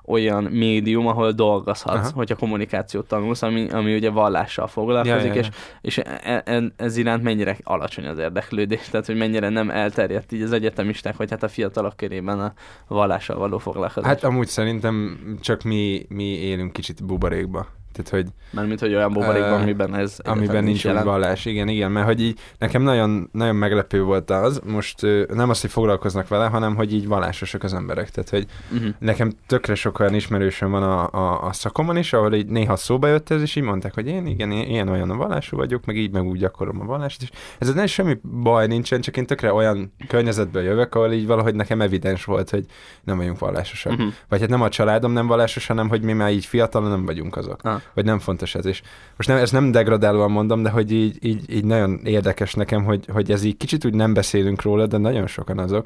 olyan 0.05 0.43
médium, 0.43 1.07
ahol 1.07 1.31
dolgozhatsz, 1.31 2.07
Aha. 2.07 2.15
hogyha 2.15 2.35
kommunikációt 2.35 3.07
tanulsz, 3.07 3.41
ami, 3.41 3.69
ami 3.69 3.95
ugye 3.95 4.09
vallással 4.09 4.67
foglalkozik, 4.67 5.15
Ja, 5.15 5.33
ja, 5.33 5.33
ja. 5.33 5.39
és, 5.39 5.49
és 5.81 5.97
e, 5.97 6.43
e, 6.45 6.63
ez 6.77 6.97
iránt 6.97 7.23
mennyire 7.23 7.57
alacsony 7.63 8.07
az 8.07 8.17
érdeklődés, 8.17 8.89
tehát 8.89 9.05
hogy 9.05 9.17
mennyire 9.17 9.49
nem 9.49 9.69
elterjedt 9.69 10.31
így 10.31 10.41
az 10.41 10.51
egyetemisták, 10.51 11.15
vagy 11.15 11.29
hát 11.29 11.43
a 11.43 11.47
fiatalok 11.47 11.95
körében 11.95 12.39
a 12.39 12.53
vallással 12.87 13.37
való 13.37 13.57
foglalkozás. 13.57 14.09
Hát 14.09 14.23
amúgy 14.23 14.47
szerintem 14.47 15.19
csak 15.41 15.63
mi, 15.63 16.05
mi 16.09 16.23
élünk 16.23 16.73
kicsit 16.73 17.05
buborékba. 17.05 17.67
Tehát, 17.95 18.09
hogy 18.09 18.25
Mármint, 18.51 18.79
hogy 18.79 18.93
olyan 18.95 19.13
buborékban, 19.13 19.59
Ö, 19.59 19.61
amiben 19.61 19.95
ez 19.95 20.17
amiben 20.23 20.63
nincs 20.63 20.83
jelen. 20.83 21.03
vallás. 21.03 21.45
Igen, 21.45 21.67
igen, 21.67 21.91
mert 21.91 22.05
hogy 22.05 22.21
így 22.21 22.39
nekem 22.57 22.81
nagyon, 22.81 23.29
nagyon 23.31 23.55
meglepő 23.55 24.03
volt 24.03 24.29
az, 24.29 24.61
most 24.65 25.03
ö, 25.03 25.23
nem 25.33 25.49
azt, 25.49 25.61
hogy 25.61 25.69
foglalkoznak 25.71 26.27
vele, 26.27 26.45
hanem 26.45 26.75
hogy 26.75 26.93
így 26.93 27.07
vallásosak 27.07 27.63
az 27.63 27.73
emberek. 27.73 28.09
Tehát, 28.09 28.29
hogy 28.29 28.45
Uh-huh. 28.71 28.89
nekem 28.99 29.31
tökre 29.47 29.75
sok 29.75 29.99
olyan 29.99 30.13
ismerősöm 30.13 30.71
van 30.71 30.83
a, 30.83 31.09
a, 31.11 31.47
a 31.47 31.53
szakomon 31.53 31.97
is, 31.97 32.13
ahol 32.13 32.33
így 32.33 32.47
néha 32.47 32.75
szóba 32.75 33.07
jött 33.07 33.29
ez, 33.29 33.41
és 33.41 33.55
így 33.55 33.63
mondták, 33.63 33.93
hogy 33.93 34.07
én 34.07 34.25
igen, 34.25 34.51
ilyen 34.51 34.87
olyan 34.89 35.09
a 35.09 35.15
vallású 35.15 35.57
vagyok, 35.57 35.85
meg 35.85 35.97
így 35.97 36.11
meg 36.11 36.23
úgy 36.23 36.39
gyakorlom 36.39 36.81
a 36.81 36.85
vallást, 36.85 37.21
és 37.21 37.29
ez 37.59 37.73
nem 37.73 37.85
semmi 37.85 38.17
baj 38.41 38.67
nincsen, 38.67 39.01
csak 39.01 39.17
én 39.17 39.25
tökre 39.25 39.53
olyan 39.53 39.93
környezetből 40.07 40.63
jövök, 40.63 40.95
ahol 40.95 41.11
így 41.11 41.27
valahogy 41.27 41.55
nekem 41.55 41.81
evidens 41.81 42.25
volt, 42.25 42.49
hogy 42.49 42.65
nem 43.03 43.17
vagyunk 43.17 43.39
vallásosak. 43.39 43.91
Uh-huh. 43.91 44.07
Vagy 44.29 44.39
hát 44.39 44.49
nem 44.49 44.61
a 44.61 44.69
családom 44.69 45.11
nem 45.11 45.27
vallásos, 45.27 45.67
hanem 45.67 45.89
hogy 45.89 46.01
mi 46.01 46.13
már 46.13 46.31
így 46.31 46.45
fiatalon 46.45 46.89
nem 46.89 47.05
vagyunk 47.05 47.35
azok. 47.35 47.59
Ah. 47.63 47.81
Vagy 47.93 48.05
nem 48.05 48.19
fontos 48.19 48.55
ez 48.55 48.65
is. 48.65 48.81
Most 49.15 49.29
nem, 49.29 49.37
ezt 49.37 49.51
nem 49.51 49.71
degradálóan 49.71 50.31
mondom, 50.31 50.63
de 50.63 50.69
hogy 50.69 50.91
így, 50.91 51.17
így, 51.21 51.53
így 51.53 51.65
nagyon 51.65 51.99
érdekes 52.03 52.53
nekem, 52.53 52.83
hogy, 52.83 53.05
hogy 53.07 53.31
ez 53.31 53.43
így 53.43 53.57
kicsit 53.57 53.85
úgy 53.85 53.93
nem 53.93 54.13
beszélünk 54.13 54.61
róla, 54.61 54.87
de 54.87 54.97
nagyon 54.97 55.27
sokan 55.27 55.59
azok. 55.59 55.85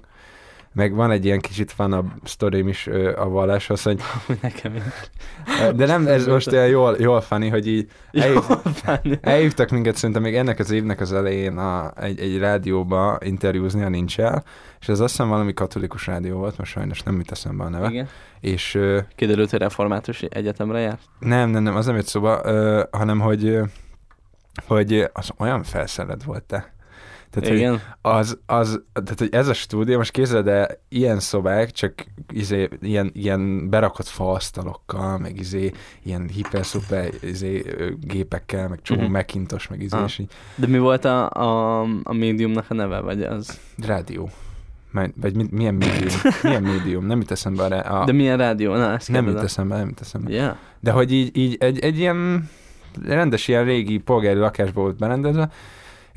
Meg 0.73 0.93
van 0.93 1.11
egy 1.11 1.25
ilyen 1.25 1.39
kicsit 1.39 1.71
fanabb 1.71 2.11
sztorim 2.23 2.67
is 2.67 2.87
ö, 2.87 3.15
a 3.17 3.27
valláshoz, 3.29 3.83
hogy, 3.83 4.01
Nekem 4.41 4.75
is. 4.75 4.81
de 5.75 5.85
nem, 5.85 6.07
ez 6.07 6.27
most 6.27 6.51
olyan 6.51 6.67
jól, 6.67 6.95
jól 6.99 7.21
funny, 7.21 7.49
hogy 7.49 7.67
így 7.67 7.89
elhív, 8.11 9.17
elhívtak 9.21 9.69
minket 9.69 9.95
szerintem 9.95 10.21
még 10.21 10.35
ennek 10.35 10.59
az 10.59 10.71
évnek 10.71 10.99
az 10.99 11.13
elején 11.13 11.57
a, 11.57 11.91
egy, 11.95 12.19
egy 12.19 12.37
rádióba 12.37 13.17
interjúzni, 13.23 13.83
a 13.83 13.89
nincs 13.89 14.19
el, 14.19 14.43
és 14.79 14.87
ez 14.87 14.99
azt 14.99 15.11
hiszem 15.11 15.29
valami 15.29 15.53
katolikus 15.53 16.07
rádió 16.07 16.37
volt, 16.37 16.57
most 16.57 16.71
sajnos 16.71 17.03
nem 17.03 17.15
jut 17.15 17.31
eszembe 17.31 17.63
a 17.63 17.69
neve. 17.69 17.89
Igen. 17.89 18.07
És 18.39 18.75
ö, 18.75 18.99
Kiderült, 19.15 19.49
hogy 19.49 19.59
református 19.59 20.21
egyetemre 20.21 20.79
jár? 20.79 20.99
Nem, 21.19 21.49
nem, 21.49 21.63
nem, 21.63 21.75
az 21.75 21.85
nem 21.85 21.95
jött 21.95 22.07
szóba, 22.07 22.41
ö, 22.43 22.83
hanem 22.91 23.19
hogy, 23.19 23.45
ö, 23.45 23.63
hogy 24.67 25.09
az 25.13 25.29
olyan 25.37 25.63
felszerelt 25.63 26.23
volt 26.23 26.43
te. 26.43 26.73
Tehát, 27.31 27.49
hogy 27.49 27.57
Igen. 27.57 27.81
az, 28.01 28.39
az, 28.45 28.81
tehát, 28.93 29.19
hogy 29.19 29.29
ez 29.31 29.47
a 29.47 29.53
stúdió, 29.53 29.97
most 29.97 30.11
képzeld 30.11 30.47
el, 30.47 30.67
ilyen 30.89 31.19
szobák, 31.19 31.71
csak 31.71 31.93
izé, 32.33 32.69
ilyen, 32.81 33.11
ilyen 33.13 33.69
berakott 33.69 34.07
faasztalokkal, 34.07 35.17
meg 35.17 35.39
izé, 35.39 35.71
ilyen 36.03 36.27
hiper-szuper 36.33 37.09
izé, 37.21 37.63
gépekkel, 38.01 38.67
meg 38.67 38.81
csomó 38.81 38.99
uh-huh. 38.99 39.15
Macintosh, 39.15 39.69
meg 39.69 39.81
izé, 39.81 39.97
Ah. 39.97 40.03
és 40.05 40.17
így, 40.17 40.31
De 40.55 40.67
mi 40.67 40.77
volt 40.79 41.05
a, 41.05 41.29
a, 41.29 41.81
a 42.03 42.13
médiumnak 42.13 42.65
a 42.69 42.73
neve, 42.73 42.99
vagy 42.99 43.21
az? 43.21 43.59
rádió. 43.85 44.29
Már- 44.91 45.13
Vagy 45.15 45.35
mi, 45.35 45.45
milyen 45.51 45.73
médium? 45.73 46.13
Milyen 46.43 46.63
médium? 46.63 47.05
Nem 47.05 47.19
jut 47.19 47.31
eszembe 47.31 47.63
arra. 47.63 47.79
A, 47.79 48.05
De 48.05 48.11
milyen 48.11 48.37
rádió? 48.37 48.75
Na, 48.75 48.91
ezt 48.93 49.09
nem 49.11 49.27
jut 49.27 49.39
eszembe, 49.41 49.77
nem 49.77 49.87
jut 49.87 50.01
eszembe. 50.01 50.31
Yeah. 50.31 50.55
De 50.79 50.91
hogy 50.91 51.11
így, 51.11 51.37
így 51.37 51.55
egy, 51.59 51.79
egy 51.79 51.97
ilyen 51.97 52.49
rendes 53.05 53.47
ilyen 53.47 53.63
régi 53.63 53.97
polgári 53.97 54.39
lakásba 54.39 54.81
volt 54.81 54.97
berendezve, 54.97 55.49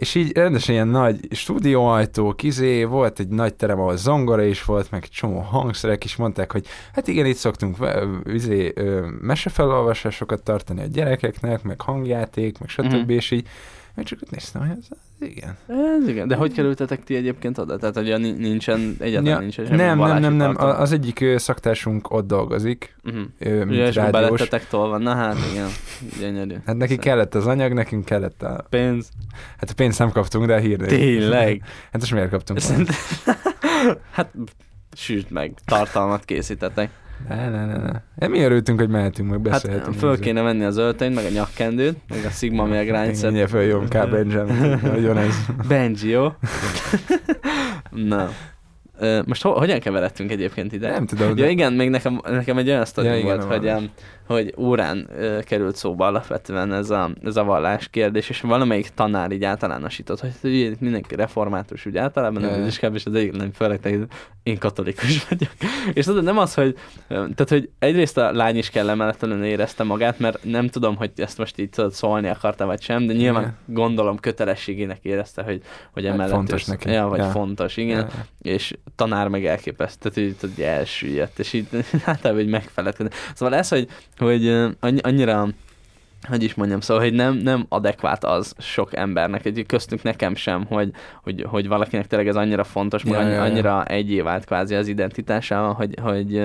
és 0.03 0.15
így 0.15 0.33
rendesen 0.37 0.75
ilyen 0.75 0.89
nagy 0.89 1.19
stúdióajtó, 1.31 2.33
kizé, 2.33 2.85
volt 2.85 3.19
egy 3.19 3.29
nagy 3.29 3.55
terem, 3.55 3.81
ahol 3.81 3.97
zongora 3.97 4.43
is 4.43 4.65
volt, 4.65 4.91
meg 4.91 5.03
egy 5.03 5.11
csomó 5.11 5.39
hangszerek 5.39 6.05
is 6.05 6.17
mondták, 6.17 6.53
hogy 6.53 6.67
hát 6.93 7.09
igen, 7.09 7.27
itt 7.27 7.37
szoktunk 7.37 7.77
izé, 8.25 8.73
mesefelolvasásokat 9.21 10.43
tartani 10.43 10.83
a 10.83 10.87
gyerekeknek, 10.87 11.63
meg 11.63 11.81
hangjáték, 11.81 12.59
meg 12.59 12.69
stb. 12.69 12.95
Mm-hmm. 12.95 13.09
és 13.09 13.31
így 13.31 13.49
én 13.97 14.05
csak 14.05 14.31
néztem, 14.31 14.61
hogy 14.61 14.71
ez, 14.71 14.87
ez 14.91 15.29
igen. 15.29 15.57
Ez 15.67 16.09
igen, 16.09 16.29
de 16.29 16.35
hogy 16.35 16.53
kerültetek 16.53 17.05
ti 17.05 17.15
egyébként 17.15 17.59
oda? 17.59 17.77
Tehát, 17.77 17.95
hogy 17.95 18.37
nincsen, 18.39 18.97
egyáltalán 18.99 19.35
ja, 19.35 19.39
nincsen 19.39 19.65
semmi 19.65 19.77
Nem, 19.77 19.99
nem, 19.99 20.21
nem, 20.21 20.35
nem. 20.35 20.55
Az 20.57 20.93
egyik 20.93 21.25
szaktársunk 21.37 22.11
ott 22.11 22.27
dolgozik, 22.27 22.97
uh-huh. 23.05 23.23
ő, 23.39 23.65
mint 23.65 23.81
és 23.81 23.95
rádiós. 23.95 24.49
tolva, 24.69 24.99
na 24.99 25.15
hát 25.15 25.37
igen, 25.53 25.69
gyönyörű. 26.21 26.55
Hát 26.67 26.77
neki 26.77 26.97
kellett 26.97 27.35
az 27.35 27.47
anyag, 27.47 27.73
nekünk 27.73 28.05
kellett 28.05 28.43
a... 28.43 28.65
Pénz. 28.71 29.09
Hát 29.59 29.71
a 29.71 29.75
pénzt 29.75 29.99
nem 29.99 30.11
kaptunk, 30.11 30.47
de 30.47 30.55
a 30.55 30.59
hírnél. 30.59 30.89
Tényleg? 30.89 31.63
Hát 31.93 32.01
most 32.01 32.13
miért 32.13 32.31
kaptunk? 32.31 32.61
hát 34.17 34.33
süsd 34.93 35.31
meg, 35.31 35.55
tartalmat 35.65 36.25
készítettek. 36.25 36.91
Ne, 37.29 37.49
ne, 37.49 37.67
ne, 37.67 38.03
ne. 38.19 38.27
Mi 38.27 38.41
örültünk, 38.41 38.79
hogy 38.79 38.89
mehetünk, 38.89 39.31
meg 39.31 39.41
beszélhetünk. 39.41 39.87
Hát 39.87 39.97
föl 39.97 40.19
kéne 40.19 40.43
venni 40.43 40.65
az 40.65 40.77
öltönyt, 40.77 41.15
meg 41.15 41.25
a 41.25 41.29
nyakkendőt, 41.29 41.97
meg 42.09 42.25
a 42.25 42.31
Sigma 42.31 42.65
meg 42.65 42.91
Mindjárt 42.91 43.23
Mindjárt 43.23 43.51
följön 43.51 43.89
K. 43.89 44.11
Benjamin. 44.11 44.81
Nagyon 44.93 45.19
ez. 45.19 45.35
Benji, 45.69 46.09
jó? 46.09 46.29
Na. 47.91 48.29
Most 49.27 49.43
ho- 49.43 49.59
hogyan 49.59 49.81
keveredtünk 49.81 50.31
egyébként 50.31 50.73
ide? 50.73 50.91
Nem 50.91 51.07
tudom. 51.07 51.37
Ja 51.37 51.49
igen, 51.49 51.73
még 51.73 51.91
nekem, 51.91 52.21
nekem 52.25 52.59
egy 52.59 52.69
olyan 52.69 52.85
sztori 52.85 53.07
ja, 53.07 53.23
volt, 53.23 53.43
hogy, 53.43 53.67
um, 53.67 53.91
hogy 54.27 54.55
órán 54.59 55.09
uh, 55.17 55.43
került 55.43 55.77
szóba 55.77 56.07
alapvetően 56.07 56.73
ez 56.73 56.91
a, 56.91 57.11
ez 57.25 57.37
a 57.37 57.45
vallás 57.45 57.89
kérdés, 57.89 58.29
és 58.29 58.41
valamelyik 58.41 58.89
tanár 58.95 59.31
így 59.31 59.45
általánosított, 59.45 60.21
hogy, 60.21 60.33
hogy 60.41 60.77
mindenki 60.81 61.15
református 61.15 61.87
úgy 61.87 61.97
általában, 61.97 62.43
ja, 62.43 62.51
nem 62.51 62.67
is 62.67 62.81
és 62.93 63.05
az 63.07 63.15
egyik 63.15 63.33
nem 63.33 63.53
főleg, 63.53 64.09
én 64.43 64.59
katolikus 64.59 65.29
vagyok. 65.29 65.51
és 65.99 66.05
tudod, 66.05 66.25
nem 66.25 66.39
az, 66.39 66.55
hogy, 66.55 66.77
tehát, 67.09 67.49
hogy 67.49 67.71
egyrészt 67.79 68.19
a 68.19 68.33
lány 68.33 68.57
is 68.57 68.71
kellemetlenül 68.71 69.45
érezte 69.45 69.83
magát, 69.83 70.19
mert 70.19 70.45
nem 70.45 70.69
tudom, 70.69 70.97
hogy 70.97 71.11
ezt 71.17 71.39
most 71.39 71.59
így 71.59 71.71
tudod 71.71 71.93
szólni 71.93 72.29
akarta, 72.29 72.67
vagy 72.67 72.83
sem, 72.83 73.07
de 73.07 73.13
nyilván 73.13 73.43
ja. 73.43 73.55
gondolom 73.67 74.19
kötelességének 74.19 74.99
érezte, 75.03 75.43
hogy, 75.43 75.63
hogy 75.93 76.05
hát 76.05 76.15
emellett 76.15 76.35
fontos 76.35 76.65
neki. 76.65 76.91
Ja, 76.91 77.07
vagy 77.07 77.19
ja. 77.19 77.31
fontos, 77.31 77.77
igen. 77.77 77.99
Ja. 77.99 78.27
És 78.53 78.75
tanár 78.97 79.29
meg 79.29 79.47
elképesztő, 79.47 80.11
tehát 80.11 80.31
így, 80.31 80.37
tudod, 80.37 80.59
elsüllyedt, 80.59 81.39
és 81.39 81.53
így 81.53 81.67
általában 82.05 82.43
így 82.43 82.49
megfeledkezni. 82.49 83.13
Szóval 83.35 83.55
ez, 83.59 83.69
hogy, 83.69 83.89
hogy 84.19 84.49
annyira 85.01 85.49
hogy 86.29 86.43
is 86.43 86.55
mondjam, 86.55 86.81
szóval, 86.81 87.03
hogy 87.03 87.13
nem, 87.13 87.35
nem 87.35 87.67
adekvát 87.69 88.25
az 88.25 88.55
sok 88.59 88.97
embernek, 88.97 89.45
egy 89.45 89.65
köztünk 89.67 90.03
nekem 90.03 90.35
sem, 90.35 90.67
hogy, 90.67 90.91
hogy, 91.23 91.45
hogy 91.49 91.69
valakinek 91.69 92.07
tényleg 92.07 92.29
ez 92.29 92.37
annyira 92.37 92.65
fontos, 92.65 93.05
ja, 93.05 93.29
ja, 93.29 93.43
annyira 93.43 93.69
ja. 93.69 93.85
egyé 93.85 94.21
vált 94.21 94.45
kvázi 94.45 94.75
az 94.75 94.89
identitásával, 94.89 95.73
hogy, 95.73 95.99
hogy, 96.03 96.43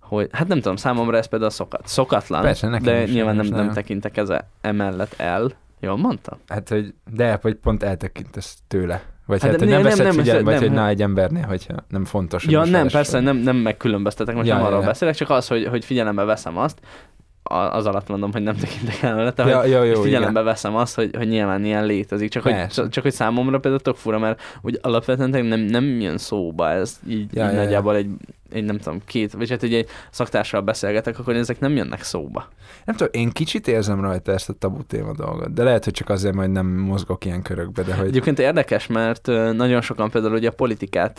hogy, 0.00 0.28
hát 0.32 0.48
nem 0.48 0.60
tudom, 0.60 0.76
számomra 0.76 1.16
ez 1.16 1.26
például 1.26 1.50
szokat, 1.50 1.86
szokatlan, 1.86 2.42
Persze, 2.42 2.78
de 2.82 3.04
nyilván 3.04 3.36
nem, 3.36 3.46
nem 3.46 3.72
tekintek 3.72 4.16
ez 4.16 4.28
emellett 4.60 5.14
el. 5.16 5.52
Jól 5.80 5.96
mondtam? 5.96 6.38
Hát, 6.48 6.68
hogy 6.68 6.94
de, 7.10 7.38
hogy 7.42 7.54
pont 7.54 7.82
eltekintesz 7.82 8.58
tőle. 8.68 9.02
Vagy 9.30 9.42
hát, 9.42 9.50
hát 9.50 9.60
hogy 9.60 9.68
nem, 9.68 9.80
nem 9.82 9.90
veszed 9.90 10.14
figyelme, 10.14 10.42
vagy 10.42 10.52
nem, 10.52 10.62
hogy 10.62 10.72
na 10.72 10.88
egy 10.88 11.02
embernél, 11.02 11.44
hogyha 11.46 11.74
nem 11.88 12.04
fontos. 12.04 12.44
Ja, 12.48 12.64
nem, 12.64 12.88
persze, 12.88 13.20
nem, 13.20 13.36
nem 13.36 13.56
megkülönböztetek, 13.56 14.34
most 14.34 14.46
ja, 14.46 14.52
nem 14.54 14.62
ja, 14.62 14.68
arról 14.68 14.80
ja. 14.80 14.86
beszélek, 14.86 15.14
csak 15.14 15.30
az, 15.30 15.48
hogy, 15.48 15.66
hogy 15.66 15.84
figyelembe 15.84 16.24
veszem 16.24 16.58
azt, 16.58 16.78
az 17.52 17.86
alatt 17.86 18.08
mondom, 18.08 18.32
hogy 18.32 18.42
nem 18.42 18.56
tekintek 18.56 19.02
el 19.02 19.14
vele, 19.14 19.32
ja, 19.36 19.60
hogy, 19.60 19.70
jó, 19.70 19.82
jó, 19.82 20.02
figyelembe 20.02 20.40
igen. 20.40 20.44
veszem 20.44 20.76
azt, 20.76 20.94
hogy, 20.94 21.10
hogy 21.16 21.28
nyilván 21.28 21.64
ilyen 21.64 21.86
létezik, 21.86 22.30
csak 22.30 22.42
hogy, 22.42 22.66
csak, 22.66 22.88
csak 22.88 23.02
hogy 23.02 23.12
számomra 23.12 23.58
például 23.58 23.82
tök 23.82 23.96
fura, 23.96 24.18
mert 24.18 24.42
úgy 24.62 24.78
alapvetően 24.82 25.46
nem, 25.46 25.60
nem 25.60 26.00
jön 26.00 26.18
szóba 26.18 26.70
ez 26.70 27.00
így, 27.08 27.34
ja, 27.34 27.46
így 27.46 27.52
ja, 27.52 27.62
nagyjából 27.62 27.92
ja. 27.92 27.98
egy 27.98 28.08
egy 28.52 28.64
nem 28.64 28.78
tudom, 28.78 29.00
két, 29.04 29.32
vagy 29.32 29.50
hát 29.50 29.62
egy 29.62 29.86
szaktársal 30.10 30.60
beszélgetek, 30.60 31.18
akkor 31.18 31.34
ezek 31.34 31.60
nem 31.60 31.76
jönnek 31.76 32.02
szóba. 32.02 32.48
Nem 32.84 32.96
tudom, 32.96 33.12
én 33.12 33.30
kicsit 33.30 33.68
érzem 33.68 34.00
rajta 34.00 34.32
ezt 34.32 34.48
a 34.48 34.52
tabu 34.52 34.82
téma 34.82 35.12
dolgot, 35.12 35.52
de 35.52 35.62
lehet, 35.62 35.84
hogy 35.84 35.92
csak 35.92 36.08
azért, 36.08 36.34
hogy 36.34 36.50
nem 36.50 36.66
mozgok 36.66 37.24
ilyen 37.24 37.42
körökbe, 37.42 37.82
de 37.82 37.94
hogy... 37.94 38.06
Egyébként 38.06 38.38
érdekes, 38.38 38.86
mert 38.86 39.26
nagyon 39.52 39.80
sokan 39.80 40.10
például 40.10 40.34
ugye 40.34 40.48
a 40.48 40.52
politikát, 40.52 41.18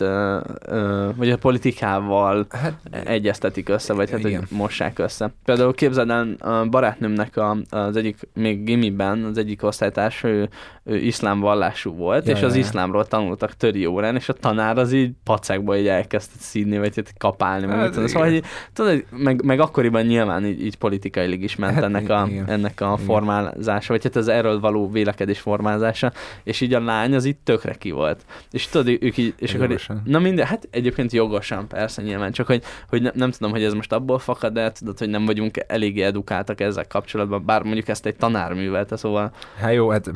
vagy 1.16 1.30
a 1.30 1.38
politikával 1.38 2.46
hát, 2.50 2.74
egyeztetik 3.04 3.70
össze, 3.70 3.94
vagy 3.94 4.12
hát, 4.12 4.22
hogy 4.22 4.40
mossák 4.50 5.00
össze. 5.00 5.34
Például 5.46 5.74
képzeld 5.74 6.10
el, 6.10 6.36
a 6.40 6.66
barátnőmnek 6.66 7.38
a, 7.38 7.58
az 7.70 7.96
egyik, 7.96 8.18
még 8.34 8.64
gimiben, 8.64 9.24
az 9.24 9.38
egyik 9.38 9.64
osztálytárs, 9.64 10.24
ő, 10.24 10.50
ő 10.84 10.96
iszlám 10.98 11.40
vallású 11.40 11.96
volt, 11.96 12.28
ja, 12.28 12.36
és 12.36 12.42
az 12.42 12.54
ja. 12.54 12.60
iszlámról 12.60 13.06
tanultak 13.06 13.54
töri 13.54 13.86
órán, 13.86 14.16
és 14.16 14.30
a 14.30 14.34
tanár 14.34 14.78
az 14.78 14.92
így 14.92 15.12
pacákba 15.24 15.78
így 15.78 15.88
elkezdett 15.88 16.40
szídni, 16.40 16.78
vagy 16.78 17.04
hát 17.22 17.32
kapálni, 17.32 17.66
meg 17.66 17.78
hát, 17.78 18.08
Szóval, 18.08 18.30
hogy, 18.30 18.44
tudod, 18.74 19.06
meg, 19.10 19.44
meg 19.44 19.60
akkoriban 19.60 20.06
nyilván 20.06 20.46
így, 20.46 20.66
így 20.66 20.78
politikailag 20.78 21.42
is 21.42 21.56
ment 21.56 21.74
hát, 21.74 21.84
ennek, 21.84 22.10
a, 22.10 22.28
igen. 22.30 22.48
ennek 22.48 22.82
a 22.82 22.98
formázása, 22.98 23.94
vagy 23.94 24.04
hát 24.04 24.16
az 24.16 24.28
erről 24.28 24.60
való 24.60 24.90
vélekedés 24.90 25.40
formázása, 25.40 26.12
és 26.44 26.62
így 26.62 26.74
a 26.74 26.80
lány 26.80 27.16
az 27.16 27.26
itt 27.26 27.40
tökre 27.44 27.74
ki 27.74 27.92
volt. 27.92 28.26
És 28.52 28.68
tudod, 28.68 28.98
ők 29.02 29.18
így, 29.18 29.34
és 29.38 29.54
akkor, 29.54 29.80
na 30.04 30.20
minden, 30.20 30.46
hát 30.46 30.68
egyébként 30.72 31.12
jogosan, 31.12 31.68
persze 31.68 32.02
nyilván, 32.02 32.32
csak 32.32 32.48
hogy, 32.48 32.64
hogy 32.90 33.02
ne, 33.02 33.10
nem 33.14 33.32
tudom, 33.32 33.52
hogy 33.52 33.64
ez 33.64 33.74
most 33.74 33.94
abból 33.94 34.20
fakad, 34.20 34.54
de 34.54 34.72
tudod, 34.72 34.98
hogy 34.98 35.10
nem 35.10 35.26
vagyunk 35.26 35.58
eléggé 35.68 36.02
edukáltak 36.02 36.62
ezzel 36.62 36.88
kapcsolatban, 36.88 37.46
bár 37.46 37.64
mondjuk 37.64 37.88
ezt 37.88 38.06
egy 38.06 38.16
tanár 38.16 38.54
művelte, 38.54 38.96
szóval... 38.96 39.32
Hát 39.58 39.74
jó, 39.74 39.90
hát 39.90 40.12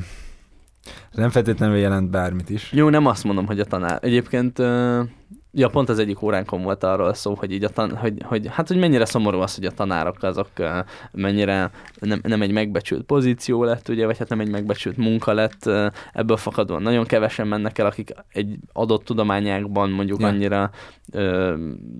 nem 1.12 1.30
feltétlenül 1.30 1.78
jelent 1.78 2.10
bármit 2.10 2.50
is. 2.50 2.72
Jó, 2.72 2.90
nem 2.90 3.06
azt 3.06 3.24
mondom, 3.24 3.46
hogy 3.46 3.60
a 3.60 3.66
tanár. 3.66 4.00
Egyébként 4.02 4.60
Ja, 5.58 5.70
pont 5.70 5.90
az 5.90 6.00
egyik 6.00 6.22
óránkon 6.22 6.64
volt 6.64 6.84
arról 6.84 7.14
szó, 7.14 7.34
hogy 7.34 7.52
így 7.52 7.64
a 7.64 7.70
tan- 7.70 7.98
hogy, 7.98 8.22
hogy, 8.24 8.48
hát, 8.52 8.68
hogy 8.68 8.78
mennyire 8.78 9.06
szomorú 9.06 9.40
az, 9.40 9.56
hogy 9.56 9.66
a 9.66 9.72
tanárok 9.72 10.24
azok 10.24 10.50
mennyire 11.12 11.72
nem, 12.00 12.20
nem 12.24 12.42
egy 12.42 12.52
megbecsült 12.52 13.04
pozíció 13.04 13.64
lett, 13.64 13.90
ugye, 13.90 14.06
vagy 14.06 14.18
hát 14.18 14.30
nem 14.30 14.40
egy 14.40 14.50
megbecsült 14.50 14.98
munka 14.98 15.34
lett, 15.34 15.70
ebből 16.14 16.38
fakadóan 16.38 16.82
nagyon 16.82 17.06
kevesen 17.06 17.48
mennek 17.48 17.78
el, 17.78 17.86
akik 17.86 18.14
egy 18.30 18.56
adott 18.74 19.04
tudományákban 19.04 19.90
mondjuk 19.90 20.22
ja. 20.22 20.28
annyira 20.28 20.72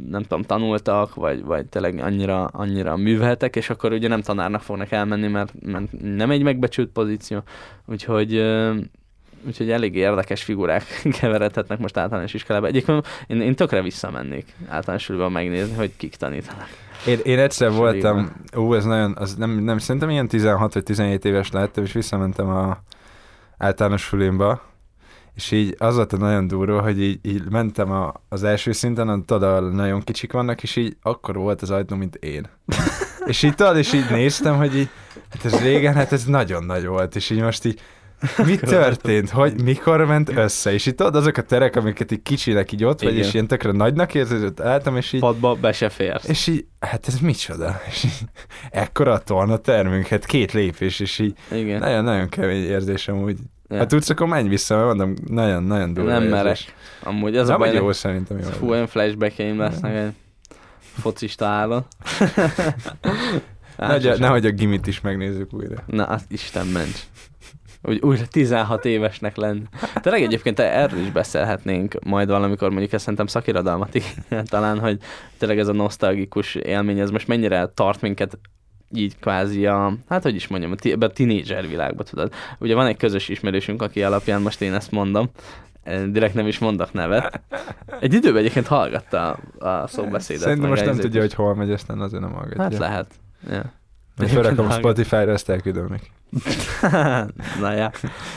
nem 0.10 0.22
tudom, 0.22 0.42
tanultak, 0.42 1.14
vagy, 1.14 1.44
vagy 1.44 1.66
tényleg 1.66 2.00
annyira, 2.00 2.46
annyira 2.46 2.98
műveltek, 2.98 3.56
és 3.56 3.70
akkor 3.70 3.92
ugye 3.92 4.08
nem 4.08 4.22
tanárnak 4.22 4.62
fognak 4.62 4.92
elmenni, 4.92 5.28
mert, 5.28 5.54
mert 5.62 6.02
nem 6.02 6.32
egy 6.32 6.44
megbecsült 6.44 6.90
pozíció, 6.90 7.44
úgyhogy 7.86 8.44
úgyhogy 9.46 9.72
elég 9.72 9.96
érdekes 9.96 10.44
figurák 10.44 10.84
keveredhetnek 11.20 11.80
most 11.80 11.98
általános 11.98 12.34
iskolában. 12.34 12.70
Egyébként 12.70 13.08
én, 13.28 13.42
én 13.42 13.56
tökre 13.56 13.82
visszamennék 13.82 14.56
általános 14.68 15.12
megnézni, 15.32 15.76
hogy 15.76 15.92
kik 15.98 16.16
tanítanak. 16.16 16.68
Én, 17.08 17.20
én 17.24 17.40
egyszer 17.40 17.72
voltam, 17.72 18.32
ó, 18.58 18.76
ez 18.76 18.86
nagyon, 18.86 19.16
az 19.18 19.36
nem, 19.36 19.50
nem, 19.52 19.78
szerintem 19.78 20.10
ilyen 20.10 20.28
16 20.28 20.74
vagy 20.74 20.84
17 20.84 21.26
éves 21.26 21.52
lehettem, 21.52 21.84
és 21.84 21.92
visszamentem 21.92 22.50
a 22.50 22.78
általános 23.58 24.02
sulimba, 24.02 24.62
és 25.36 25.52
így 25.52 25.76
az 25.78 25.96
volt 25.96 26.14
a 26.14 26.18
nagyon 26.18 26.48
durva, 26.48 26.82
hogy 26.82 27.02
így, 27.02 27.20
így 27.22 27.44
mentem 27.50 27.92
a, 27.92 28.14
az 28.30 28.44
első 28.44 28.72
szinten, 28.72 29.26
tudod, 29.26 29.74
nagyon 29.74 30.02
kicsik 30.02 30.32
vannak, 30.32 30.64
és 30.64 30.76
így 30.76 30.98
akkor 31.02 31.36
volt 31.36 31.62
az 31.62 31.72
ajtó, 31.72 31.96
mint 31.96 32.16
én. 32.16 32.48
és 33.26 33.44
így 33.44 33.56
tudod, 33.56 33.78
és 33.78 33.94
így 33.94 34.10
néztem, 34.10 34.58
hogy 34.58 34.78
így, 34.78 34.90
hát 35.30 35.46
ez 35.46 35.62
régen, 35.62 35.94
hát 35.94 36.12
ez 36.12 36.26
nagyon 36.26 36.64
nagy 36.64 36.86
volt, 36.86 37.16
és 37.16 37.30
így 37.30 37.42
most 37.42 37.66
így 37.66 37.82
mi 38.46 38.56
történt? 38.56 39.30
Hogy 39.30 39.64
mikor 39.64 40.06
ment 40.06 40.30
össze? 40.38 40.74
És 40.74 40.86
itt 40.86 40.98
tudod, 40.98 41.16
azok 41.16 41.38
a 41.38 41.42
terek, 41.42 41.76
amiket 41.76 42.12
így 42.12 42.22
kicsinek 42.22 42.72
így 42.72 42.84
ott 42.84 43.02
vagy, 43.02 43.16
és 43.16 43.34
ilyen 43.34 43.48
tökre 43.48 43.72
nagynak 43.72 44.14
érződött, 44.14 44.60
álltam, 44.60 44.98
és 44.98 45.14
így... 45.14 45.20
Padba 45.20 45.54
be 45.54 45.72
se 45.72 45.90
férsz. 45.90 46.28
És 46.28 46.48
így, 46.48 46.66
hát 46.80 47.08
ez 47.08 47.20
micsoda? 47.20 47.82
És 47.88 48.04
így, 48.04 48.20
ekkora 48.72 49.12
a 49.14 49.20
torna 49.20 49.58
termünk, 49.58 50.08
hát 50.08 50.26
két 50.26 50.52
lépés, 50.52 51.00
és 51.00 51.20
így 51.20 51.34
Igen. 51.52 51.80
nagyon-nagyon 51.80 52.30
kemény 52.30 52.64
érzésem 52.64 53.24
úgy. 53.24 53.38
Ja. 53.70 53.78
Hát 53.78 53.88
tudsz, 53.88 54.10
akkor 54.10 54.28
menj 54.28 54.48
vissza, 54.48 54.76
mert 54.76 54.88
mondom, 54.88 55.14
nagyon-nagyon 55.28 55.94
durva 55.94 56.12
Nem 56.12 56.24
meres. 56.24 56.74
Amúgy 57.04 57.38
az 57.38 57.48
Nem, 57.48 57.56
a 57.56 57.60
baj, 57.60 57.74
jó 57.74 57.92
szerintem 57.92 58.38
jó. 58.38 58.50
Fú, 58.50 58.70
olyan 58.70 58.88
flashback 58.88 59.38
lesznek 59.38 59.96
egy 59.96 60.14
focista 60.94 61.46
állon. 61.46 61.86
Nehogy, 63.78 64.20
nehogy 64.20 64.46
a 64.46 64.50
gimit 64.50 64.88
is 64.88 65.02
megnézzük 65.02 65.54
újra. 65.54 65.84
Na, 65.86 66.20
Isten 66.28 66.68
ments 66.68 67.00
úgy 67.88 68.00
újra 68.02 68.24
16 68.28 68.86
évesnek 68.86 69.36
lenni. 69.36 69.64
Tényleg 70.02 70.24
egyébként 70.24 70.60
erről 70.60 71.00
is 71.00 71.12
beszélhetnénk 71.12 71.96
majd 72.04 72.30
valamikor, 72.30 72.70
mondjuk 72.70 72.94
ezt 72.94 73.02
szerintem 73.04 73.28
szakirodalmat 73.28 73.98
talán, 74.46 74.80
hogy 74.80 75.00
tényleg 75.38 75.60
ez 75.60 75.68
a 75.68 75.74
nosztalgikus 75.74 76.56
élmény, 76.56 77.00
ez 77.00 77.10
most 77.10 77.28
mennyire 77.28 77.72
tart 77.74 78.02
minket 78.02 78.38
így 78.94 79.20
kvázi 79.20 79.66
a, 79.66 79.94
hát 80.10 80.24
hogy 80.24 80.36
is 80.36 80.48
mondjam, 80.48 80.76
a 81.00 81.08
tínédzser 81.08 81.68
világban, 81.68 82.06
tudod. 82.06 82.34
Ugye 82.60 82.76
van 82.76 82.86
egy 82.86 82.98
közös 82.98 83.30
ismerősünk, 83.30 83.82
aki 83.82 84.04
alapján 84.04 84.42
most 84.42 84.62
én 84.62 84.74
ezt 84.74 84.92
mondom, 84.92 85.30
direkt 86.10 86.34
nem 86.34 86.48
is 86.48 86.60
mondok 86.60 86.94
nevet. 86.94 87.42
Egy 88.00 88.14
időben 88.14 88.40
egyébként 88.40 88.68
hallgatta 88.68 89.40
a 89.60 89.88
szóbeszédet. 89.88 90.44
Szerintem 90.44 90.70
most 90.70 90.86
nem 90.86 90.98
tudja, 90.98 91.22
hogy 91.22 91.34
hol 91.34 91.56
megy, 91.56 91.72
aztán 91.72 92.00
azért 92.00 92.22
nem 92.22 92.32
hallgatja. 92.32 92.62
Hát 92.62 92.78
lehet. 92.78 93.08
Ja. 93.50 93.74
Én 94.22 94.28
felrakom 94.28 94.72
Spotify-ra, 94.72 95.32
ezt 95.32 95.50
elküldöm 95.50 95.86
még. 95.86 96.12
Na 97.62 97.72
ja. 97.74 97.92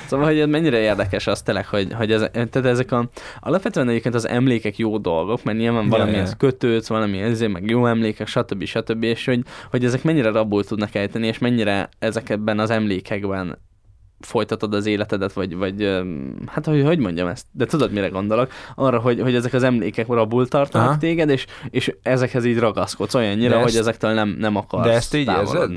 Szóval, 0.06 0.26
hogy 0.26 0.49
mennyire 0.49 0.78
érdekes 0.78 1.26
az 1.26 1.42
tényleg, 1.42 1.66
hogy, 1.66 1.92
hogy 1.92 2.12
ez, 2.12 2.20
tehát 2.32 2.56
ezek 2.56 2.92
a, 2.92 3.08
alapvetően 3.40 3.88
egyébként 3.88 4.14
az 4.14 4.28
emlékek 4.28 4.78
jó 4.78 4.99
dolgok, 4.99 5.42
mert 5.42 5.58
nyilván 5.58 5.85
Ja, 5.85 5.88
valami 5.90 6.16
ja. 6.16 6.23
az 6.23 6.35
kötődsz, 6.38 6.88
valami 6.88 7.18
ezért, 7.18 7.52
meg 7.52 7.70
jó 7.70 7.87
emlékek, 7.87 8.26
stb. 8.26 8.64
stb. 8.64 9.02
És 9.02 9.25
hogy, 9.25 9.40
hogy 9.70 9.85
ezek 9.85 10.02
mennyire 10.02 10.30
rabul 10.30 10.64
tudnak 10.64 10.94
ejteni, 10.94 11.26
és 11.26 11.38
mennyire 11.38 11.88
ezekben 11.99 12.58
az 12.58 12.70
emlékekben 12.70 13.58
folytatod 14.20 14.75
az 14.75 14.87
életedet, 14.87 15.32
vagy, 15.32 15.56
vagy 15.56 16.00
hát 16.46 16.66
hogy, 16.66 16.82
hogy 16.84 16.98
mondjam 16.98 17.28
ezt, 17.28 17.46
de 17.52 17.64
tudod, 17.64 17.92
mire 17.92 18.08
gondolok? 18.08 18.50
Arra, 18.75 18.98
hogy, 18.98 19.20
hogy 19.20 19.34
ezek 19.34 19.52
az 19.52 19.62
emlékek 19.62 20.06
rabul 20.06 20.48
tartanak 20.48 20.88
Aha. 20.88 20.98
téged, 20.98 21.28
és, 21.30 21.46
és 21.70 21.92
ezekhez 22.02 22.44
így 22.44 22.58
ragaszkodsz 22.58 23.14
olyannyira, 23.14 23.50
De 23.50 23.56
hogy 23.56 23.66
ezt- 23.66 23.78
ezektől 23.78 24.12
nem, 24.12 24.37
nem 24.38 24.56
akarsz 24.56 24.87
De 24.87 24.92
ezt 24.92 25.14
így 25.14 25.30
érzed? 25.40 25.70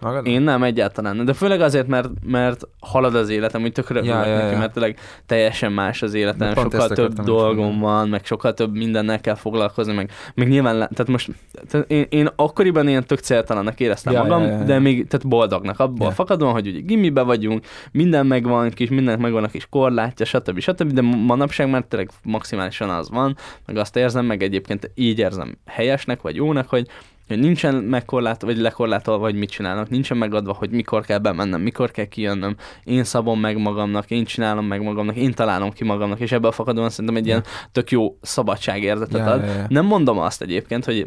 Magad? 0.00 0.26
Én 0.26 0.42
nem, 0.42 0.62
egyáltalán 0.62 1.16
nem. 1.16 1.24
De 1.24 1.32
főleg 1.32 1.60
azért, 1.60 1.86
mert, 1.86 2.08
mert 2.26 2.68
halad 2.80 3.14
az 3.14 3.28
életem, 3.28 3.62
úgy 3.62 3.72
tökre 3.72 4.02
Ja, 4.02 4.26
ja, 4.26 4.36
neki, 4.36 4.52
ja. 4.52 4.58
mert 4.58 4.72
tényleg 4.72 4.98
teljesen 5.26 5.72
más 5.72 6.02
az 6.02 6.14
életem, 6.14 6.54
De 6.54 6.60
sokkal 6.60 6.80
ezt 6.80 6.94
több 6.94 7.12
dolgom 7.12 7.56
mondani. 7.64 7.80
van, 7.80 8.08
meg 8.08 8.24
sokkal 8.24 8.54
több 8.54 8.72
mindennel 8.76 9.20
kell 9.20 9.34
foglalkozni, 9.34 9.92
meg, 9.92 10.10
meg 10.34 10.48
nyilván, 10.48 10.74
tehát 10.78 11.08
most 11.08 11.30
tehát 11.68 11.90
én, 11.90 12.06
én 12.08 12.28
akkoriban 12.36 12.88
ilyen 12.88 13.04
tök 13.06 13.18
céltalannak 13.18 13.80
éreztem 13.80 14.12
Ja, 14.12 14.22
magam, 14.22 14.42
ja, 14.42 14.48
ja, 14.48 14.58
ja. 14.58 14.64
de 14.64 14.78
még 14.78 15.06
tehát 15.08 15.28
boldognak, 15.28 15.78
abból 15.80 16.06
Ja. 16.06 16.12
fakadóan, 16.12 16.52
hogy 16.52 16.66
ugye 16.66 16.80
gimibe 16.80 17.22
vagyunk, 17.22 17.64
minden 17.92 18.26
megvan, 18.26 18.70
kis, 18.70 18.88
mindennek 18.88 19.22
megvan 19.22 19.44
a 19.44 19.48
kis 19.48 19.66
korlátja, 19.70 20.26
stb. 20.26 20.58
stb. 20.58 20.92
De 20.92 21.02
manapság 21.02 21.70
már 21.70 21.84
tényleg 21.88 22.10
maximálisan 22.22 22.90
az 22.90 23.10
van, 23.10 23.36
meg 23.66 23.76
azt 23.76 23.96
érzem, 23.96 24.26
meg 24.26 24.42
egyébként 24.42 24.90
így 24.94 25.18
érzem 25.18 25.58
helyesnek, 25.66 26.22
vagy 26.22 26.36
jónak, 26.36 26.68
hogy 26.68 26.86
hogy 27.28 27.38
nincsen 27.38 27.74
megkorlátolva, 27.74 28.54
vagy 28.54 28.62
lekorlátolva, 28.62 29.20
vagy 29.20 29.34
mit 29.34 29.50
csinálnak, 29.50 29.88
nincsen 29.88 30.16
megadva, 30.16 30.52
hogy 30.52 30.70
mikor 30.70 31.04
kell 31.04 31.18
bemennem, 31.18 31.60
mikor 31.60 31.90
kell 31.90 32.04
kijönnöm, 32.04 32.56
én 32.84 33.04
szabom 33.04 33.40
meg 33.40 33.58
magamnak, 33.58 34.10
én 34.10 34.24
csinálom 34.24 34.66
meg 34.66 34.82
magamnak, 34.82 35.16
én 35.16 35.32
találom 35.32 35.70
ki 35.70 35.84
magamnak, 35.84 36.20
és 36.20 36.32
ebből 36.32 36.52
fakadóan 36.52 36.90
szerintem 36.90 37.16
egy 37.16 37.26
ilyen 37.26 37.44
tök 37.72 37.90
jó 37.90 38.18
szabadságérzetet 38.20 39.18
Ja, 39.18 39.30
ad. 39.32 39.40
ja, 39.40 39.52
ja. 39.52 39.66
Nem 39.68 39.86
mondom 39.86 40.18
azt 40.18 40.42
egyébként, 40.42 40.84
hogy 40.84 41.06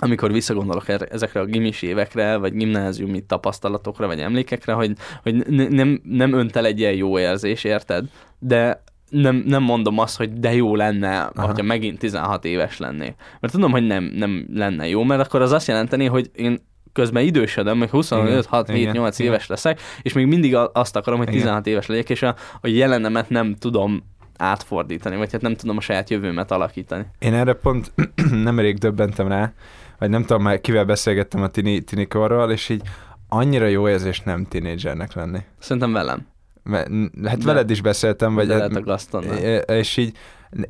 amikor 0.00 0.32
visszagondolok 0.32 0.88
erre, 0.88 1.06
ezekre 1.06 1.40
a 1.40 1.44
gimis 1.44 1.82
évekre, 1.82 2.36
vagy 2.36 2.54
gimnáziumi 2.54 3.20
tapasztalatokra, 3.26 4.06
vagy 4.06 4.20
emlékekre, 4.20 4.72
hogy, 4.72 4.92
hogy 5.22 5.34
nem, 5.70 6.00
nem 6.04 6.32
önt 6.32 6.56
el 6.56 6.66
egy 6.66 6.78
ilyen 6.78 6.94
jó 6.94 7.18
érzés, 7.18 7.64
érted? 7.64 8.04
De 8.38 8.82
nem, 9.08 9.42
nem 9.46 9.62
mondom 9.62 9.98
azt, 9.98 10.16
hogy 10.16 10.32
de 10.32 10.54
jó 10.54 10.76
lenne, 10.76 11.20
Aha. 11.20 11.46
hogyha 11.46 11.62
megint 11.62 11.98
16 11.98 12.44
éves 12.44 12.78
lennék. 12.78 13.14
Mert 13.40 13.52
tudom, 13.52 13.70
hogy 13.70 13.86
nem, 13.86 14.04
nem 14.04 14.46
lenne 14.52 14.88
jó, 14.88 15.02
mert 15.02 15.20
akkor 15.20 15.40
az 15.40 15.52
azt 15.52 15.66
jelenteni, 15.66 16.06
hogy 16.06 16.30
én 16.34 16.60
közben 16.92 17.22
idősödöm, 17.22 17.78
hogy 17.78 17.90
25, 17.90 18.46
6, 18.46 18.68
7, 18.68 18.76
Igen, 18.76 18.92
8 18.92 19.18
igen. 19.18 19.32
éves 19.32 19.46
leszek, 19.46 19.80
és 20.02 20.12
még 20.12 20.26
mindig 20.26 20.56
azt 20.72 20.96
akarom, 20.96 21.18
hogy 21.18 21.28
Igen. 21.28 21.40
16 21.40 21.66
éves 21.66 21.86
legyek, 21.86 22.10
és 22.10 22.22
a, 22.22 22.34
a 22.60 22.66
jelenemet 22.66 23.28
nem 23.28 23.54
tudom 23.54 24.02
átfordítani, 24.36 25.16
vagy 25.16 25.32
hát 25.32 25.40
nem 25.40 25.54
tudom 25.54 25.76
a 25.76 25.80
saját 25.80 26.10
jövőmet 26.10 26.50
alakítani. 26.50 27.06
Én 27.18 27.34
erre 27.34 27.52
pont 27.52 27.92
nemrég 28.42 28.78
döbbentem 28.78 29.28
rá, 29.28 29.52
vagy 29.98 30.10
nem 30.10 30.20
tudom 30.24 30.42
már 30.42 30.60
kivel 30.60 30.84
beszélgettem 30.84 31.42
a 31.42 31.48
tini, 31.48 31.80
tini 31.80 32.06
korról, 32.06 32.50
és 32.50 32.68
így 32.68 32.82
annyira 33.28 33.66
jó 33.66 33.88
érzés 33.88 34.20
nem 34.20 34.44
tinédzsernek 34.44 35.12
lenni. 35.12 35.38
Szerintem 35.58 35.92
velem. 35.92 36.26
Mert, 36.62 36.88
hát 37.24 37.38
De- 37.38 37.44
veled 37.44 37.70
is 37.70 37.80
beszéltem, 37.80 38.34
vagy 38.34 38.46
Vagy 38.46 38.56
lehet 38.56 38.76
a 38.76 38.80
Gastonnal. 38.80 39.38
E- 39.38 39.58
És 39.58 39.96
így 39.96 40.16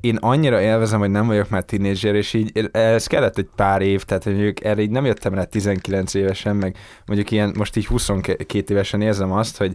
én 0.00 0.16
annyira 0.16 0.60
élvezem, 0.60 0.98
hogy 0.98 1.10
nem 1.10 1.26
vagyok 1.26 1.48
már 1.48 1.62
tínédzser, 1.62 2.14
és 2.14 2.32
így 2.32 2.68
ez 2.72 3.06
kellett 3.06 3.38
egy 3.38 3.48
pár 3.56 3.82
év, 3.82 4.02
tehát 4.02 4.24
mondjuk 4.24 4.64
erre 4.64 4.82
így 4.82 4.90
nem 4.90 5.04
jöttem 5.04 5.34
rá 5.34 5.44
19 5.44 6.14
évesen, 6.14 6.56
meg 6.56 6.76
mondjuk 7.06 7.30
ilyen, 7.30 7.54
most 7.58 7.76
így 7.76 7.86
22 7.86 8.64
évesen 8.68 9.00
érzem 9.00 9.32
azt, 9.32 9.56
hogy 9.56 9.74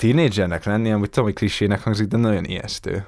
tínédzsernek 0.00 0.64
lenni, 0.64 0.92
amúgy 0.92 1.08
tudom, 1.10 1.24
hogy 1.24 1.34
klisének 1.34 1.82
hangzik, 1.82 2.06
de 2.06 2.16
nagyon 2.16 2.44
ijesztő. 2.44 3.06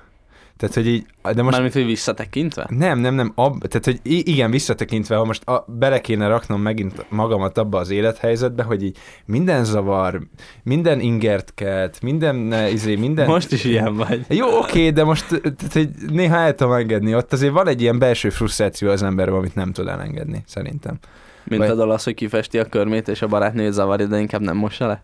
Tehát, 0.56 0.74
hogy 0.74 0.86
így, 0.86 1.06
de 1.22 1.42
most 1.42 1.50
Mármint, 1.50 1.72
hogy 1.72 1.84
visszatekintve? 1.84 2.66
nem, 2.68 2.98
nem, 2.98 3.14
nem, 3.14 3.32
ab, 3.34 3.66
tehát, 3.66 3.84
hogy 3.84 4.00
igen, 4.02 4.50
visszatekintve, 4.50 5.16
ha 5.16 5.24
most 5.24 5.48
a, 5.48 5.64
bele 5.68 6.00
kéne 6.00 6.26
raknom 6.26 6.60
megint 6.60 7.06
magamat 7.08 7.58
abba 7.58 7.78
az 7.78 7.90
élethelyzetbe, 7.90 8.62
hogy 8.62 8.82
így 8.82 8.96
minden 9.24 9.64
zavar, 9.64 10.20
minden 10.62 11.00
ingert 11.00 11.52
kelt, 11.54 12.02
minden, 12.02 12.52
eh, 12.52 12.72
izé, 12.72 12.96
minden... 12.96 13.26
Most 13.26 13.52
is 13.52 13.64
ilyen 13.64 13.96
vagy. 13.96 14.24
Jó, 14.28 14.58
oké, 14.58 14.90
de 14.90 15.04
most 15.04 15.28
tehát, 15.28 15.72
hogy 15.72 15.88
néha 16.10 16.36
el 16.36 16.54
tudom 16.54 16.72
engedni. 16.72 17.14
Ott 17.14 17.32
azért 17.32 17.52
van 17.52 17.68
egy 17.68 17.80
ilyen 17.80 17.98
belső 17.98 18.30
frusztráció 18.30 18.90
az 18.90 19.02
emberben, 19.02 19.36
amit 19.38 19.54
nem 19.54 19.72
tud 19.72 19.88
elengedni, 19.88 20.42
szerintem. 20.46 20.98
Mint 21.44 21.60
Vagy- 21.60 21.70
a 21.70 21.74
dal 21.74 21.90
az, 21.90 22.04
hogy 22.04 22.14
kifesti 22.14 22.58
a 22.58 22.64
körmét, 22.64 23.08
és 23.08 23.22
a 23.22 23.26
barátnőt 23.26 23.72
zavarja, 23.72 24.06
de 24.06 24.18
inkább 24.18 24.40
nem 24.40 24.56
mossa 24.56 24.86
le. 24.86 25.02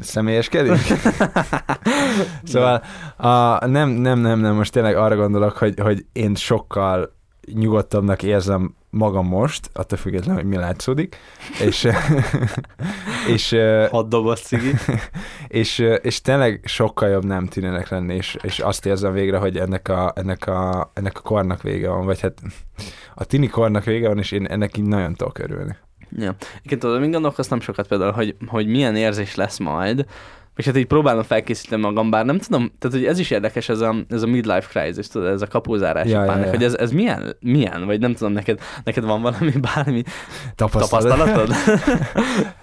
Személyeskedik? 0.00 0.72
szóval 2.52 2.82
a, 3.16 3.66
nem, 3.66 3.88
nem, 3.88 4.18
nem, 4.18 4.38
nem, 4.40 4.54
most 4.54 4.72
tényleg 4.72 4.96
arra 4.96 5.16
gondolok, 5.16 5.56
hogy, 5.56 5.80
hogy 5.80 6.06
én 6.12 6.34
sokkal 6.34 7.12
nyugodtabbnak 7.52 8.22
érzem 8.22 8.74
magam 8.90 9.26
most, 9.26 9.70
attól 9.72 9.98
függetlenül, 9.98 10.40
hogy 10.40 10.50
mi 10.50 10.56
látszódik, 10.56 11.16
és, 11.60 11.88
és, 13.34 13.56
Hat 13.90 14.08
doboz 14.08 14.40
cigi. 14.40 14.72
és, 15.48 15.78
és 16.02 16.20
tényleg 16.20 16.60
sokkal 16.64 17.08
jobb 17.08 17.24
nem 17.24 17.46
tűnének 17.46 17.88
lenni, 17.88 18.14
és, 18.14 18.36
és 18.42 18.58
azt 18.58 18.86
érzem 18.86 19.12
végre, 19.12 19.38
hogy 19.38 19.56
ennek 19.56 19.88
a, 19.88 20.12
ennek, 20.16 20.46
a, 20.46 20.90
ennek 20.94 21.18
a 21.18 21.20
kornak 21.20 21.62
vége 21.62 21.88
van, 21.88 22.04
vagy 22.04 22.20
hát 22.20 22.40
a 23.14 23.24
tini 23.24 23.46
kornak 23.46 23.84
vége 23.84 24.08
van, 24.08 24.18
és 24.18 24.32
én 24.32 24.46
ennek 24.46 24.76
így 24.76 24.86
nagyon 24.86 25.14
tudok 25.14 25.38
örülni. 25.38 25.76
Ja. 26.18 26.34
Igen, 26.62 26.78
tudod, 26.78 27.00
még 27.00 27.10
gondolkoztam 27.10 27.60
sokat 27.60 27.88
például, 27.88 28.12
hogy, 28.12 28.36
hogy 28.46 28.66
milyen 28.66 28.96
érzés 28.96 29.34
lesz 29.34 29.58
majd, 29.58 30.06
és 30.56 30.64
hát 30.66 30.76
így 30.76 30.86
próbálom 30.86 31.22
felkészíteni 31.22 31.82
magam, 31.82 32.10
bár 32.10 32.24
nem 32.24 32.38
tudom, 32.38 32.72
tehát 32.78 32.96
hogy 32.96 33.06
ez 33.06 33.18
is 33.18 33.30
érdekes, 33.30 33.68
ez 33.68 33.80
a, 33.80 33.94
ez 34.08 34.22
a 34.22 34.26
midlife 34.26 34.68
crisis, 34.68 35.08
tudod, 35.08 35.32
ez 35.32 35.42
a 35.42 35.46
kapózárási 35.46 36.10
Ja, 36.10 36.24
ja, 36.24 36.38
ja, 36.38 36.48
hogy 36.48 36.62
ez, 36.62 36.74
ez 36.74 36.90
milyen, 36.90 37.36
milyen, 37.40 37.86
vagy 37.86 38.00
nem 38.00 38.14
tudom, 38.14 38.32
neked, 38.32 38.60
neked 38.84 39.04
van 39.04 39.22
valami, 39.22 39.52
bármi 39.74 40.02
Tapasztalat. 40.54 41.18
tapasztalatod? 41.18 41.54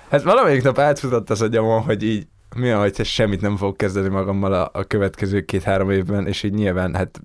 Hát 0.10 0.24
valamelyik 0.24 0.64
nap 0.64 0.80
átfutott 0.80 1.30
az 1.30 1.42
agyamon, 1.42 1.82
hogy 1.82 2.04
így 2.04 2.28
mi 2.56 2.70
van, 2.70 2.80
hogyha 2.80 3.04
semmit 3.04 3.42
nem 3.42 3.58
fogok 3.58 3.78
kezdeni 3.78 4.10
magammal 4.10 4.54
a, 4.54 4.70
a 4.74 4.84
következő 4.84 5.42
két-három 5.42 5.92
évben, 5.92 6.28
és 6.28 6.44
így 6.44 6.54
nyilván, 6.54 6.96
hát 6.96 7.22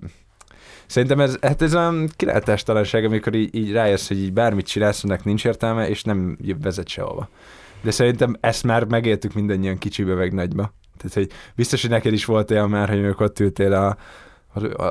szerintem 0.86 1.20
ez, 1.20 1.36
hát 1.40 1.62
ez 1.62 1.74
olyan 1.74 2.08
kilátástalanság, 2.16 3.04
amikor 3.04 3.34
így, 3.34 3.54
így 3.54 3.72
rájössz, 3.72 4.08
hogy 4.08 4.18
így 4.18 4.32
bármit 4.32 4.66
csinálsz, 4.66 5.04
annak 5.04 5.24
nincs 5.24 5.44
értelme, 5.44 5.88
és 5.88 6.02
nem 6.02 6.38
vezet 6.62 6.88
sehova. 6.88 7.28
De 7.82 7.90
szerintem 7.90 8.36
ezt 8.40 8.64
már 8.64 8.84
megéltük 8.84 9.32
mindannyian 9.32 9.78
kicsibe, 9.78 10.14
meg 10.14 10.32
nagyba. 10.32 10.72
Tehát, 10.96 11.14
hogy 11.14 11.30
biztos, 11.54 11.80
hogy 11.80 11.90
neked 11.90 12.12
is 12.12 12.24
volt 12.24 12.50
olyan 12.50 12.70
már, 12.70 12.88
hogy 12.88 12.98
amikor 13.04 13.26
ott 13.26 13.40
ültél 13.40 13.72
a, 13.72 13.86
a- 13.86 13.96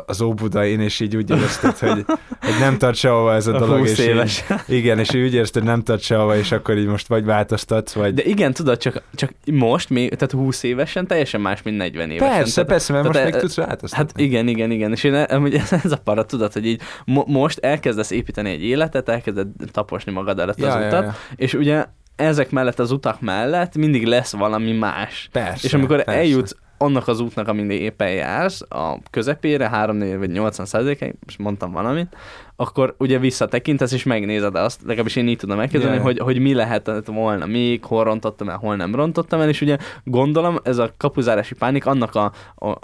az 0.05 0.21
Óbudain, 0.21 0.79
és 0.79 0.99
így 0.99 1.15
úgy 1.15 1.29
érezted, 1.29 1.77
hogy, 1.77 2.05
hogy 2.41 2.59
nem 2.59 2.77
tart 2.77 2.95
sehova 2.95 3.33
ez 3.33 3.47
a, 3.47 3.55
A 3.55 3.59
dolog. 3.59 3.77
20 3.77 3.91
és 3.91 3.99
így- 3.99 4.05
éves. 4.05 4.43
igen, 4.67 4.99
és 4.99 5.13
így 5.13 5.23
úgy 5.25 5.33
érezted, 5.33 5.61
hogy 5.61 5.71
nem 5.71 5.81
tart 5.83 6.01
sehova, 6.01 6.37
és 6.37 6.51
akkor 6.51 6.77
így 6.77 6.85
most 6.87 7.07
vagy 7.07 7.25
változtatsz, 7.25 7.93
vagy... 7.93 8.13
De 8.13 8.23
igen, 8.23 8.53
tudod, 8.53 8.77
csak, 8.77 9.01
csak 9.15 9.33
most 9.51 9.89
még, 9.89 10.09
tehát 10.09 10.31
20 10.31 10.63
évesen 10.63 11.07
teljesen 11.07 11.41
más, 11.41 11.61
mint 11.61 11.77
40 11.77 12.09
évesen. 12.11 12.35
Persze, 12.35 12.53
tehát, 12.53 12.69
persze, 12.69 12.93
mert 12.93 13.05
most 13.05 13.15
tehát 13.17 13.31
még 13.31 13.39
e- 13.39 13.45
tudsz 13.45 13.55
változtatni. 13.55 14.05
Hát 14.11 14.19
igen, 14.19 14.47
igen, 14.47 14.71
igen. 14.71 14.91
És 14.91 15.03
én 15.03 15.13
amúgy 15.13 15.55
ez, 15.55 15.73
ez 15.83 15.91
a 15.91 15.97
para, 15.97 16.25
tudod, 16.25 16.53
hogy 16.53 16.65
így 16.65 16.81
mo- 17.05 17.27
most 17.27 17.57
elkezdesz 17.59 18.11
építeni 18.11 18.49
egy 18.49 18.63
életet, 18.63 19.09
elkezded 19.09 19.47
taposni 19.71 20.11
magad 20.11 20.39
előtt 20.39 20.59
ja, 20.59 20.67
az 20.67 20.81
ja, 20.81 20.87
utat, 20.87 21.03
ja. 21.03 21.15
és 21.35 21.53
ugye 21.53 21.85
ezek 22.15 22.51
mellett, 22.51 22.79
az 22.79 22.91
utak 22.91 23.21
mellett 23.21 23.75
mindig 23.75 24.05
lesz 24.05 24.31
valami 24.31 24.71
más. 24.71 25.29
Persze, 25.31 25.67
és 25.67 25.73
amikor 25.73 26.03
persze. 26.03 26.19
eljutsz 26.19 26.55
annak 26.85 27.07
az 27.07 27.19
útnak, 27.19 27.47
amin 27.47 27.69
éppen 27.69 28.11
jársz, 28.11 28.61
a 28.69 28.97
közepére, 29.09 29.69
3 29.69 29.95
4 29.95 30.17
vagy 30.17 30.31
80 30.31 30.65
százalékig, 30.65 31.15
most 31.25 31.37
mondtam 31.37 31.71
valamit, 31.71 32.15
akkor 32.55 32.95
ugye 32.97 33.19
visszatekintesz 33.19 33.91
és 33.91 34.03
megnézed 34.03 34.55
azt, 34.55 34.81
legalábbis 34.81 35.15
én 35.15 35.27
így 35.27 35.37
tudom 35.37 35.59
elképzelni, 35.59 35.97
hogy, 35.97 36.19
hogy 36.19 36.39
mi 36.39 36.53
lehetett 36.53 37.05
volna 37.05 37.45
még, 37.45 37.85
hol 37.85 38.03
rontottam 38.03 38.49
el, 38.49 38.57
hol 38.57 38.75
nem 38.75 38.95
rontottam 38.95 39.41
el, 39.41 39.49
és 39.49 39.61
ugye 39.61 39.77
gondolom 40.03 40.57
ez 40.63 40.77
a 40.77 40.91
kapuzárási 40.97 41.55
pánik 41.55 41.85
annak 41.85 42.15
a, 42.15 42.31
a 42.55 42.77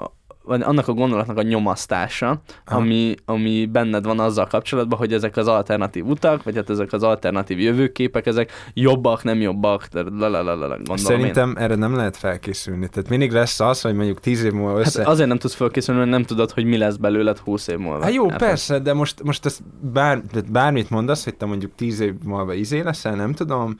vagy 0.43 0.61
annak 0.61 0.87
a 0.87 0.93
gondolatnak 0.93 1.37
a 1.37 1.41
nyomasztása, 1.41 2.41
Aha. 2.65 2.79
ami, 2.79 3.15
ami 3.25 3.65
benned 3.65 4.05
van 4.05 4.19
azzal 4.19 4.47
kapcsolatban, 4.47 4.99
hogy 4.99 5.13
ezek 5.13 5.37
az 5.37 5.47
alternatív 5.47 6.05
utak, 6.05 6.43
vagy 6.43 6.55
hát 6.55 6.69
ezek 6.69 6.93
az 6.93 7.03
alternatív 7.03 7.59
jövőképek, 7.59 8.25
ezek 8.25 8.51
jobbak, 8.73 9.23
nem 9.23 9.41
jobbak, 9.41 9.87
lalalala, 9.91 10.67
gondolom 10.67 10.85
én. 10.89 10.97
Szerintem 10.97 11.55
erre 11.57 11.75
nem 11.75 11.95
lehet 11.95 12.17
felkészülni. 12.17 12.89
Tehát 12.89 13.09
mindig 13.09 13.31
lesz 13.31 13.59
az, 13.59 13.81
hogy 13.81 13.95
mondjuk 13.95 14.19
tíz 14.19 14.43
év 14.43 14.51
múlva 14.51 14.79
össze... 14.79 14.99
Hát 14.99 15.09
azért 15.09 15.27
nem 15.27 15.37
tudsz 15.37 15.53
fölkészülni, 15.53 15.99
mert 15.99 16.11
nem 16.11 16.23
tudod, 16.23 16.51
hogy 16.51 16.65
mi 16.65 16.77
lesz 16.77 16.95
belőled 16.95 17.37
20 17.37 17.67
év 17.67 17.77
múlva. 17.77 18.03
Hát 18.03 18.13
jó, 18.13 18.23
Érted? 18.23 18.39
persze, 18.39 18.79
de 18.79 18.93
most, 18.93 19.23
most 19.23 19.45
ezt 19.45 19.61
bár, 19.93 20.21
bármit 20.51 20.89
mondasz, 20.89 21.23
hogy 21.23 21.35
te 21.35 21.45
mondjuk 21.45 21.71
tíz 21.75 21.99
év 21.99 22.13
múlva 22.23 22.53
izé 22.53 22.79
leszel, 22.79 23.15
nem 23.15 23.33
tudom, 23.33 23.77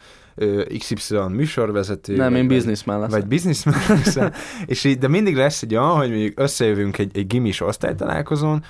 XY 0.78 1.16
műsorvezető. 1.30 2.16
Nem, 2.16 2.32
vagy- 2.32 2.42
én 2.42 2.48
businessman 2.48 3.00
leszek. 3.00 3.20
Vagy 3.20 3.28
businessman 3.30 3.76
leszel. 4.04 4.34
és 4.66 4.84
így, 4.84 4.98
de 4.98 5.08
mindig 5.08 5.36
lesz 5.36 5.62
egy 5.62 5.76
olyan, 5.76 5.96
hogy 5.98 6.10
mondjuk 6.10 6.40
összejövünk 6.40 6.98
egy, 6.98 7.18
egy 7.18 7.28
gimis 7.28 7.62
osztálytalálkozón, 7.62 8.64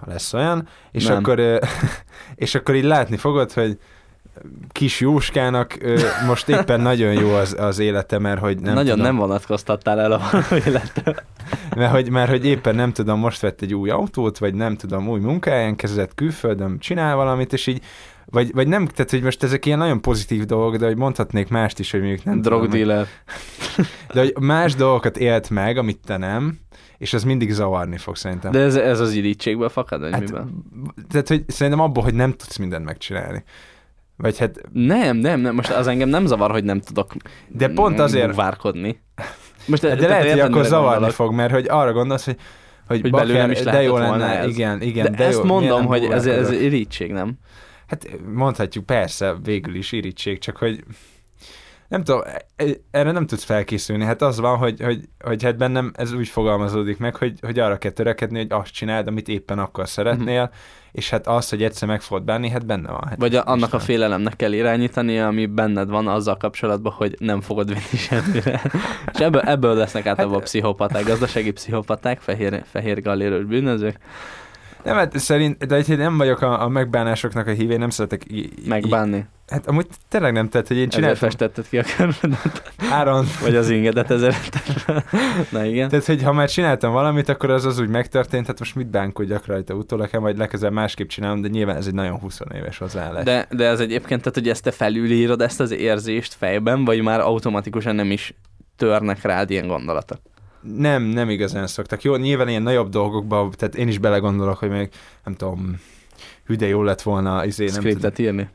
ha 0.00 0.06
lesz 0.10 0.32
olyan, 0.32 0.68
és 0.92 1.06
Nem. 1.06 1.16
akkor, 1.16 1.40
és 2.34 2.54
akkor 2.54 2.74
így 2.74 2.84
látni 2.84 3.16
fogod, 3.16 3.52
hogy 3.52 3.78
kis 4.72 5.00
Jóskának 5.00 5.76
ö, 5.80 6.00
most 6.26 6.48
éppen 6.48 6.80
nagyon 6.80 7.12
jó 7.12 7.30
az, 7.34 7.56
az 7.58 7.78
élete, 7.78 8.18
mert 8.18 8.40
hogy 8.40 8.58
nem 8.60 8.74
Nagyon 8.74 8.90
tudom, 8.96 9.04
nem 9.06 9.16
vonatkoztattál 9.16 10.00
el 10.00 10.12
a 10.12 10.20
életre. 10.66 11.14
mert 11.76 11.92
hogy, 11.92 12.10
mert 12.10 12.30
hogy 12.30 12.46
éppen 12.46 12.74
nem 12.74 12.92
tudom, 12.92 13.18
most 13.18 13.40
vett 13.40 13.60
egy 13.62 13.74
új 13.74 13.90
autót, 13.90 14.38
vagy 14.38 14.54
nem 14.54 14.76
tudom, 14.76 15.08
új 15.08 15.20
munkáján 15.20 15.76
kezdett 15.76 16.14
külföldön, 16.14 16.78
csinál 16.78 17.16
valamit, 17.16 17.52
és 17.52 17.66
így 17.66 17.82
vagy, 18.26 18.52
vagy 18.52 18.68
nem, 18.68 18.86
tehát 18.86 19.10
hogy 19.10 19.22
most 19.22 19.42
ezek 19.42 19.66
ilyen 19.66 19.78
nagyon 19.78 20.00
pozitív 20.00 20.44
dolgok, 20.44 20.76
de 20.76 20.86
hogy 20.86 20.96
mondhatnék 20.96 21.48
mást 21.48 21.78
is, 21.78 21.90
hogy 21.90 22.00
mondjuk 22.00 22.24
nem 22.24 22.42
tudom, 22.42 22.58
hogy- 22.58 22.68
Drogdealer. 22.68 23.06
De 24.12 24.20
hogy 24.20 24.34
más 24.40 24.74
dolgokat 24.74 25.16
élt 25.16 25.50
meg, 25.50 25.76
amit 25.76 26.00
te 26.06 26.16
nem, 26.16 26.58
és 26.98 27.12
az 27.12 27.24
mindig 27.24 27.50
zavarni 27.52 27.96
fog 27.96 28.16
szerintem. 28.16 28.52
De 28.52 28.58
ez, 28.60 28.74
ez 28.74 29.00
az 29.00 29.12
irítségből 29.12 29.68
fakad, 29.68 30.00
vagy 30.00 30.12
hát, 30.12 30.20
miből? 30.20 30.48
tehát, 31.10 31.28
hogy 31.28 31.44
szerintem 31.46 31.82
abból, 31.82 32.02
hogy 32.02 32.14
nem 32.14 32.30
tudsz 32.30 32.56
mindent 32.56 32.84
megcsinálni. 32.84 33.44
Vagy 34.16 34.38
hát, 34.38 34.60
Nem, 34.72 35.16
nem, 35.16 35.40
nem, 35.40 35.54
most 35.54 35.70
az 35.70 35.86
engem 35.86 36.08
nem 36.08 36.26
zavar, 36.26 36.50
hogy 36.50 36.64
nem 36.64 36.80
tudok 36.80 37.12
de 37.48 37.68
pont 37.68 37.98
azért, 37.98 38.34
várkodni. 38.34 39.02
Most 39.66 39.82
de, 39.82 39.94
de 39.94 40.08
lehet, 40.08 40.30
hogy 40.30 40.40
akkor 40.40 40.64
zavarni 40.64 41.10
fog, 41.10 41.32
mert 41.32 41.52
hogy 41.52 41.66
arra 41.68 41.92
gondolsz, 41.92 42.24
hogy 42.24 42.36
hogy, 42.86 43.00
Hogy 43.00 43.10
belőlem 43.10 43.50
is 43.50 43.60
de 43.60 43.82
jó 43.82 43.90
volna 43.90 44.16
lenne, 44.16 44.38
ez. 44.38 44.48
igen, 44.48 44.82
igen. 44.82 45.04
De, 45.04 45.10
de 45.10 45.24
ezt 45.24 45.38
jó, 45.38 45.44
mondom, 45.44 45.86
hogy 45.86 46.04
ez, 46.04 46.26
ez 46.26 46.50
irítség, 46.50 47.12
nem? 47.12 47.38
Hát 47.86 48.08
mondhatjuk, 48.34 48.86
persze, 48.86 49.34
végül 49.42 49.74
is 49.74 49.92
irítség, 49.92 50.38
csak 50.38 50.56
hogy 50.56 50.84
nem 51.88 52.04
tudom, 52.04 52.20
e- 52.56 52.64
erre 52.90 53.10
nem 53.12 53.26
tudsz 53.26 53.44
felkészülni. 53.44 54.04
Hát 54.04 54.22
az 54.22 54.38
van, 54.40 54.56
hogy, 54.58 54.80
hogy, 54.80 55.08
hogy 55.24 55.42
hát 55.42 55.56
bennem 55.56 55.92
ez 55.96 56.12
úgy 56.12 56.28
fogalmazódik 56.28 56.98
meg, 56.98 57.16
hogy, 57.16 57.38
hogy 57.40 57.58
arra 57.58 57.78
kell 57.78 57.90
törekedni, 57.90 58.38
hogy 58.38 58.46
azt 58.50 58.72
csináld, 58.72 59.06
amit 59.06 59.28
éppen 59.28 59.58
akkor 59.58 59.88
szeretnél, 59.88 60.50
és 60.92 61.10
hát 61.10 61.26
az, 61.26 61.48
hogy 61.48 61.62
egyszer 61.62 61.88
meg 61.88 62.00
fogod 62.00 62.24
bánni, 62.24 62.48
hát 62.48 62.66
benne 62.66 62.90
van. 62.90 63.04
Hát 63.08 63.18
Vagy 63.18 63.34
a, 63.34 63.42
annak 63.46 63.60
a 63.62 63.76
Istenem. 63.76 63.86
félelemnek 63.86 64.36
kell 64.36 64.52
irányítani, 64.52 65.18
ami 65.18 65.46
benned 65.46 65.88
van 65.88 66.06
azzal 66.08 66.36
kapcsolatban, 66.36 66.92
hogy 66.92 67.14
nem 67.18 67.40
fogod 67.40 67.68
vinni 67.68 67.96
semmire. 67.96 68.62
És 69.12 69.18
ebből, 69.18 69.40
ebből 69.40 69.74
lesznek 69.74 70.06
általában 70.06 70.34
Hát- 70.34 70.42
a 70.42 70.48
pszichopaták, 70.48 71.04
gazdasági 71.04 71.52
pszichopaták, 71.52 72.20
fehér, 72.20 72.62
fehér 72.70 73.02
galléros 73.02 73.44
bűnözők. 73.44 73.98
Nem, 74.84 74.96
hát 74.96 75.18
szerint, 75.18 75.66
de 75.66 75.74
hogy 75.74 75.96
nem 75.96 76.16
vagyok 76.16 76.40
a, 76.42 76.62
a 76.62 76.68
megbánásoknak 76.68 77.46
a 77.46 77.50
hívé, 77.50 77.76
nem 77.76 77.90
szeretek 77.90 78.22
í- 78.26 78.58
í- 78.58 78.66
Megbánni. 78.66 79.24
Hát 79.48 79.66
amúgy 79.66 79.86
tényleg 80.08 80.32
nem 80.32 80.48
tett, 80.48 80.68
hogy 80.68 80.76
én 80.76 80.86
Ezzel 80.86 80.98
csináltam 81.00 81.28
festetted 81.28 81.68
ki 81.68 81.78
a 81.78 81.82
körmedet, 81.96 82.72
áron. 82.90 83.26
vagy 83.42 83.56
az 83.56 83.70
ingedet 83.70 84.10
ezért. 84.10 84.58
Na 85.50 85.64
igen. 85.64 85.88
Tehát, 85.88 86.04
hogy 86.06 86.22
ha 86.22 86.32
már 86.32 86.48
csináltam 86.48 86.92
valamit, 86.92 87.28
akkor 87.28 87.50
az 87.50 87.64
az 87.64 87.78
úgy 87.78 87.88
megtörtént, 87.88 88.46
hát 88.46 88.58
most 88.58 88.74
mit 88.74 88.86
bánkodjak 88.86 89.46
rajta 89.46 89.74
utólag, 89.74 90.10
hát 90.10 90.20
majd 90.20 90.38
legközelebb 90.38 90.74
másképp 90.74 91.08
csinálom, 91.08 91.40
de 91.40 91.48
nyilván 91.48 91.76
ez 91.76 91.86
egy 91.86 91.94
nagyon 91.94 92.18
20 92.18 92.38
éves 92.54 92.78
hozzáállás. 92.78 93.24
De, 93.24 93.46
de 93.50 93.64
ez 93.66 93.80
egyébként, 93.80 94.20
tehát, 94.20 94.34
hogy 94.38 94.48
ezt 94.48 94.62
te 94.62 94.70
felülírod, 94.70 95.40
ezt 95.42 95.60
az 95.60 95.70
érzést 95.70 96.34
fejben, 96.34 96.84
vagy 96.84 97.02
már 97.02 97.20
automatikusan 97.20 97.94
nem 97.94 98.10
is 98.10 98.34
törnek 98.76 99.22
rád 99.22 99.50
ilyen 99.50 99.66
gondolatok. 99.66 100.18
Nem, 100.76 101.02
nem 101.02 101.30
igazán 101.30 101.66
szoktak. 101.66 102.02
Jó, 102.02 102.16
nyilván 102.16 102.48
ilyen 102.48 102.62
nagyobb 102.62 102.88
dolgokba, 102.88 103.50
tehát 103.56 103.74
én 103.74 103.88
is 103.88 103.98
belegondolok, 103.98 104.58
hogy 104.58 104.70
még, 104.70 104.88
nem 105.24 105.34
tudom, 105.34 105.80
hű, 106.46 106.54
de 106.54 106.66
jó 106.66 106.82
lett 106.82 107.02
volna, 107.02 107.44
izé, 107.44 107.64
nem, 107.64 107.74
tudom, 107.74 107.90
Scriptet 107.90 108.18
írni. 108.18 108.48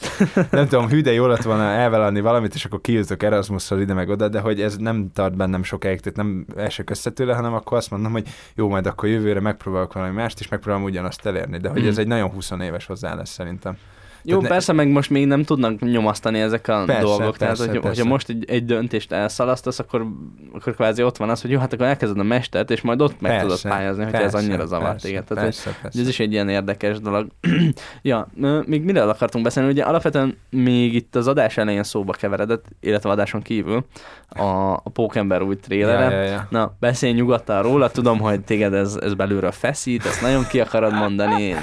nem 0.50 0.68
tudom, 0.68 0.88
hű, 0.88 1.00
de 1.00 1.12
jó 1.12 1.26
lett 1.26 1.42
volna 1.42 1.62
elvállalni 1.62 2.20
valamit, 2.20 2.54
és 2.54 2.64
akkor 2.64 2.80
kijutok 2.80 3.22
Erasmusszal 3.22 3.80
ide 3.80 3.94
meg 3.94 4.08
oda, 4.08 4.28
de 4.28 4.40
hogy 4.40 4.60
ez 4.60 4.76
nem 4.76 5.10
tart 5.12 5.36
bennem 5.36 5.62
sokáig, 5.62 6.00
tehát 6.00 6.16
nem 6.16 6.46
esek 6.56 6.90
össze 6.90 7.10
tőle, 7.10 7.34
hanem 7.34 7.54
akkor 7.54 7.76
azt 7.76 7.90
mondom, 7.90 8.12
hogy 8.12 8.28
jó, 8.54 8.68
majd 8.68 8.86
akkor 8.86 9.08
jövőre 9.08 9.40
megpróbálok 9.40 9.92
valami 9.92 10.14
mást, 10.14 10.40
és 10.40 10.48
megpróbálom 10.48 10.86
ugyanazt 10.86 11.26
elérni, 11.26 11.58
de 11.58 11.68
hogy 11.68 11.82
Mm. 11.82 11.86
ez 11.86 11.98
egy 11.98 12.06
nagyon 12.06 12.30
20 12.30 12.50
éves 12.50 12.86
hozzáállás 12.86 13.28
szerintem. 13.28 13.76
Jó, 14.22 14.28
Tehát 14.36 14.42
ne- 14.42 14.48
persze, 14.48 14.72
meg 14.72 14.88
most 14.88 15.10
még 15.10 15.26
nem 15.26 15.44
tudnak 15.44 15.80
nyomasztani 15.80 16.40
ezek 16.40 16.68
a 16.68 16.82
Persze, 16.86 17.02
dolgok. 17.02 17.36
tehát, 17.36 17.56
persze, 17.56 17.62
hogy, 17.62 17.72
persze. 17.72 17.88
hogyha 17.88 18.04
most 18.04 18.28
egy, 18.28 18.44
egy 18.48 18.64
döntést 18.64 19.12
elszalasztasz, 19.12 19.78
akkor, 19.78 20.06
akkor 20.52 20.74
kvázi 20.74 21.02
ott 21.02 21.16
van 21.16 21.30
az, 21.30 21.40
hogy 21.40 21.50
jó, 21.50 21.58
hát 21.58 21.72
akkor 21.72 21.86
elkezded 21.86 22.18
a 22.18 22.22
mestert, 22.22 22.70
és 22.70 22.80
majd 22.80 23.00
ott 23.00 23.20
meg 23.20 23.30
Persze, 23.30 23.46
tudod 23.46 23.72
pályázni, 23.76 24.02
hogyha 24.04 24.18
ez 24.18 24.22
persze, 24.32 24.38
annyira 24.46 24.78
persze, 24.78 25.06
téged. 25.06 25.24
Tehát, 25.24 25.44
hogy 25.44 25.52
Persze, 25.52 25.64
persze. 25.64 25.88
hogy 25.92 26.00
ez 26.00 26.08
is 26.08 26.20
egy 26.20 26.32
ilyen 26.32 26.48
érdekes 26.48 27.00
dolog. 27.00 27.26
ja, 28.02 28.28
még 28.66 28.82
miről 28.82 29.08
akartunk 29.08 29.44
beszélni? 29.44 29.70
Ugye 29.70 29.82
alapvetően 29.82 30.36
még 30.50 30.94
itt 30.94 31.16
az 31.16 31.28
adás 31.28 31.56
elején 31.56 31.82
szóba 31.82 32.12
keveredett, 32.12 32.64
illetve 32.80 33.10
adáson 33.10 33.42
kívül 33.42 33.84
a, 34.28 34.72
a 34.72 34.90
Pókember 34.92 35.42
új 35.42 35.56
trélere. 35.56 36.14
Ja, 36.14 36.22
ja, 36.22 36.30
ja. 36.30 36.46
Na, 36.50 36.76
beszélj 36.80 37.12
nyugodtan 37.12 37.62
róla, 37.62 37.90
tudom, 37.90 38.18
hogy 38.18 38.40
téged 38.40 38.74
ez, 38.74 38.98
ez 39.02 39.14
belülről 39.14 39.52
feszít, 39.52 40.06
ezt 40.06 40.22
nagyon 40.22 40.46
ki 40.46 40.60
akarod 40.60 40.92
mondani. 40.92 41.54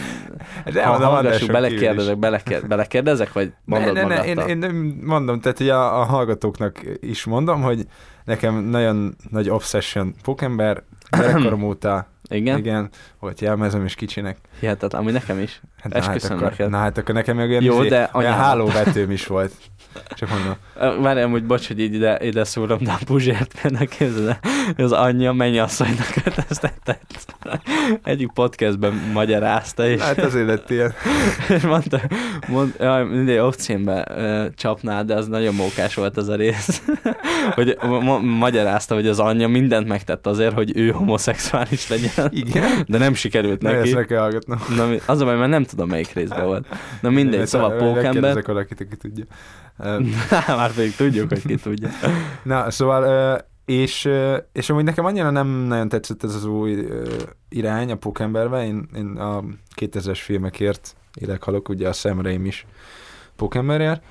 De 0.73 0.85
ha 0.85 1.05
hallgassuk, 1.05 1.49
adáson 1.53 1.77
kívül 1.77 2.15
belekérdezek, 2.67 3.33
vagy 3.33 3.53
mondod 3.65 3.93
ne, 3.93 4.01
ne, 4.03 4.15
ne, 4.15 4.25
én, 4.25 4.37
én 4.37 4.57
nem 4.57 4.99
mondom, 5.03 5.39
tehát 5.39 5.57
hogy 5.57 5.69
a, 5.69 5.99
a 5.99 6.03
hallgatóknak 6.03 6.81
is 6.99 7.23
mondom, 7.25 7.61
hogy 7.61 7.85
nekem 8.25 8.55
nagyon 8.55 9.15
nagy 9.29 9.49
obsession 9.49 10.13
Pókember, 10.23 10.83
gyerekkorom 11.17 11.63
óta, 11.63 12.07
Igen? 12.29 12.57
igen, 12.57 12.89
volt 13.19 13.39
jelmezem 13.41 13.85
is 13.85 13.95
kicsinek. 13.95 14.37
Hihetetlen, 14.59 15.01
ami 15.01 15.11
nekem 15.11 15.39
is. 15.39 15.61
Hát, 15.81 15.93
na, 15.93 16.01
hát 16.01 16.23
akkor, 16.23 16.39
neked. 16.41 16.69
na 16.69 16.77
hát 16.77 16.97
akkor 16.97 17.15
nekem 17.15 17.35
meg 17.35 17.49
olyan, 17.49 17.63
Jó, 17.63 17.79
izé, 17.79 17.87
de 17.87 18.09
anyám- 18.11 18.37
hálóvetőm 18.37 19.11
is 19.11 19.27
volt. 19.27 19.51
Csak 20.15 20.29
mondom. 20.29 21.01
Várj, 21.03 21.21
amúgy 21.21 21.45
bocs, 21.45 21.67
hogy 21.67 21.79
így 21.79 21.93
ide, 21.93 22.17
ide 22.21 22.43
szúrom, 22.43 22.77
de 22.83 22.91
a 22.91 22.97
Puzsért 23.05 23.61
például 23.61 23.85
képzeld 23.87 24.37
az 24.77 24.91
anyja 24.91 25.33
mennyasszonynak 25.33 26.07
kötöztetett. 26.23 27.35
Egyik 28.03 28.31
podcastben 28.33 28.93
magyarázta, 29.13 29.87
és, 29.87 30.01
Hát 30.01 30.17
azért 30.19 30.47
lett 30.47 30.69
ilyen. 30.69 30.93
és 31.49 31.61
mondta, 31.61 32.01
mond, 32.47 32.73
jaj, 32.79 33.03
mindegy 33.05 33.37
obszénbe 33.37 34.05
ö, 34.09 34.45
csapnál, 34.55 35.05
de 35.05 35.13
az 35.13 35.27
nagyon 35.27 35.55
mókás 35.55 35.95
volt 35.95 36.17
az 36.17 36.27
a 36.29 36.35
rész. 36.35 36.81
hogy 37.55 37.77
ma- 37.81 37.99
ma- 37.99 38.17
magyarázta, 38.19 38.95
hogy 38.95 39.07
az 39.07 39.19
anyja 39.19 39.47
mindent 39.47 39.87
megtett 39.87 40.27
azért, 40.27 40.53
hogy 40.53 40.71
ő 40.77 40.89
homoszexuális 40.89 41.87
legyen, 41.89 42.29
Igen. 42.31 42.83
de 42.87 42.97
nem 42.97 43.13
sikerült 43.13 43.63
ezt 43.63 43.75
neki. 43.75 43.93
le 43.93 44.05
kell 44.05 44.19
hallgatnom. 44.19 44.57
Na, 44.75 44.87
az 45.05 45.21
a 45.21 45.25
baj, 45.25 45.35
mert 45.37 45.49
nem 45.49 45.63
tudom, 45.63 45.89
melyik 45.89 46.13
részben 46.13 46.45
volt. 46.45 46.67
Na 47.01 47.09
mindegy, 47.09 47.47
szóval 47.47 47.69
pókember. 47.69 48.03
Megkérdezek 48.03 48.45
valakit, 48.47 48.81
aki 48.81 48.95
tudja. 48.97 49.23
Már 50.47 50.73
pedig 50.73 50.95
tudjuk, 50.95 51.29
hogy 51.29 51.45
ki 51.45 51.55
tudja. 51.55 51.89
Na, 52.43 52.71
szóval, 52.71 53.45
és, 53.65 54.09
és 54.51 54.69
amúgy 54.69 54.83
nekem 54.83 55.05
annyira 55.05 55.29
nem 55.29 55.47
nagyon 55.47 55.89
tetszett 55.89 56.23
ez 56.23 56.35
az 56.35 56.45
új 56.45 56.87
irány 57.49 57.91
a 57.91 57.95
Pókemberben. 57.95 58.63
Én, 58.63 58.87
én 58.95 59.05
a 59.05 59.43
2000-es 59.75 60.19
filmekért 60.23 60.95
élek 61.13 61.43
halok, 61.43 61.69
ugye 61.69 61.87
a 61.87 61.93
Sam 61.93 62.21
Raimi 62.21 62.47
is 62.47 62.65
Pókemberért, 63.35 64.03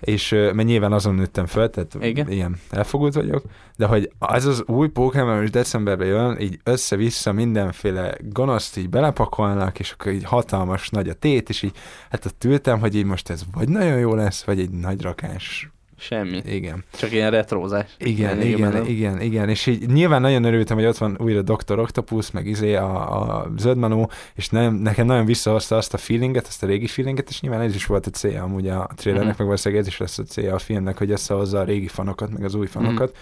és 0.00 0.30
mert 0.30 0.64
nyilván 0.64 0.92
azon 0.92 1.14
nőttem 1.14 1.46
föl, 1.46 1.70
tehát 1.70 1.96
Igen. 2.00 2.30
ilyen 2.30 2.56
elfogult 2.70 3.14
vagyok, 3.14 3.42
de 3.76 3.86
hogy 3.86 4.10
az 4.18 4.44
az 4.44 4.62
új 4.66 4.88
Pokémon 4.88 5.42
is 5.42 5.50
decemberben 5.50 6.06
jön, 6.06 6.38
így 6.40 6.60
össze-vissza 6.64 7.32
mindenféle 7.32 8.16
gonoszt 8.20 8.76
így 8.76 8.88
belepakolnak, 8.88 9.78
és 9.78 9.90
akkor 9.90 10.12
így 10.12 10.24
hatalmas 10.24 10.88
nagy 10.88 11.08
a 11.08 11.14
tét, 11.14 11.48
és 11.48 11.62
így 11.62 11.76
hát 12.10 12.24
ott 12.24 12.44
ültem, 12.44 12.80
hogy 12.80 12.94
így 12.94 13.04
most 13.04 13.30
ez 13.30 13.42
vagy 13.52 13.68
nagyon 13.68 13.98
jó 13.98 14.14
lesz, 14.14 14.44
vagy 14.44 14.60
egy 14.60 14.70
nagy 14.70 15.02
rakás. 15.02 15.70
Semmi. 15.98 16.42
Igen. 16.46 16.84
Csak 16.98 17.12
ilyen 17.12 17.30
retrózás. 17.30 17.90
Igen, 17.98 18.42
igen, 18.42 18.72
menő. 18.72 18.86
igen, 18.86 19.20
igen, 19.20 19.48
és 19.48 19.66
így 19.66 19.86
nyilván 19.88 20.20
nagyon 20.20 20.44
örültem, 20.44 20.76
hogy 20.76 20.86
ott 20.86 20.96
van 20.98 21.16
újra 21.20 21.42
Dr. 21.42 21.78
Octopus, 21.78 22.30
meg 22.30 22.46
izé 22.46 22.74
a, 22.74 23.22
a 23.38 23.46
zöldmanó, 23.58 24.10
és 24.34 24.48
nem, 24.48 24.74
nekem 24.74 25.06
nagyon 25.06 25.24
visszahozta 25.24 25.76
azt 25.76 25.94
a 25.94 25.96
feelinget, 25.96 26.46
azt 26.46 26.62
a 26.62 26.66
régi 26.66 26.86
feelinget, 26.86 27.28
és 27.28 27.40
nyilván 27.40 27.60
ez 27.60 27.74
is 27.74 27.86
volt 27.86 28.06
a 28.06 28.10
célja 28.10 28.42
amúgy 28.42 28.68
a 28.68 28.88
trailernek, 28.96 29.28
Mhm. 29.28 29.38
meg 29.38 29.46
valószínűleg 29.46 29.82
ez 29.84 29.88
is 29.90 29.98
lesz 29.98 30.18
a 30.18 30.22
célja 30.22 30.54
a 30.54 30.58
filmnek, 30.58 30.98
hogy 30.98 31.10
összehozza 31.10 31.58
a 31.58 31.64
régi 31.64 31.88
fanokat, 31.88 32.30
meg 32.30 32.44
az 32.44 32.54
új 32.54 32.66
fanokat. 32.66 33.16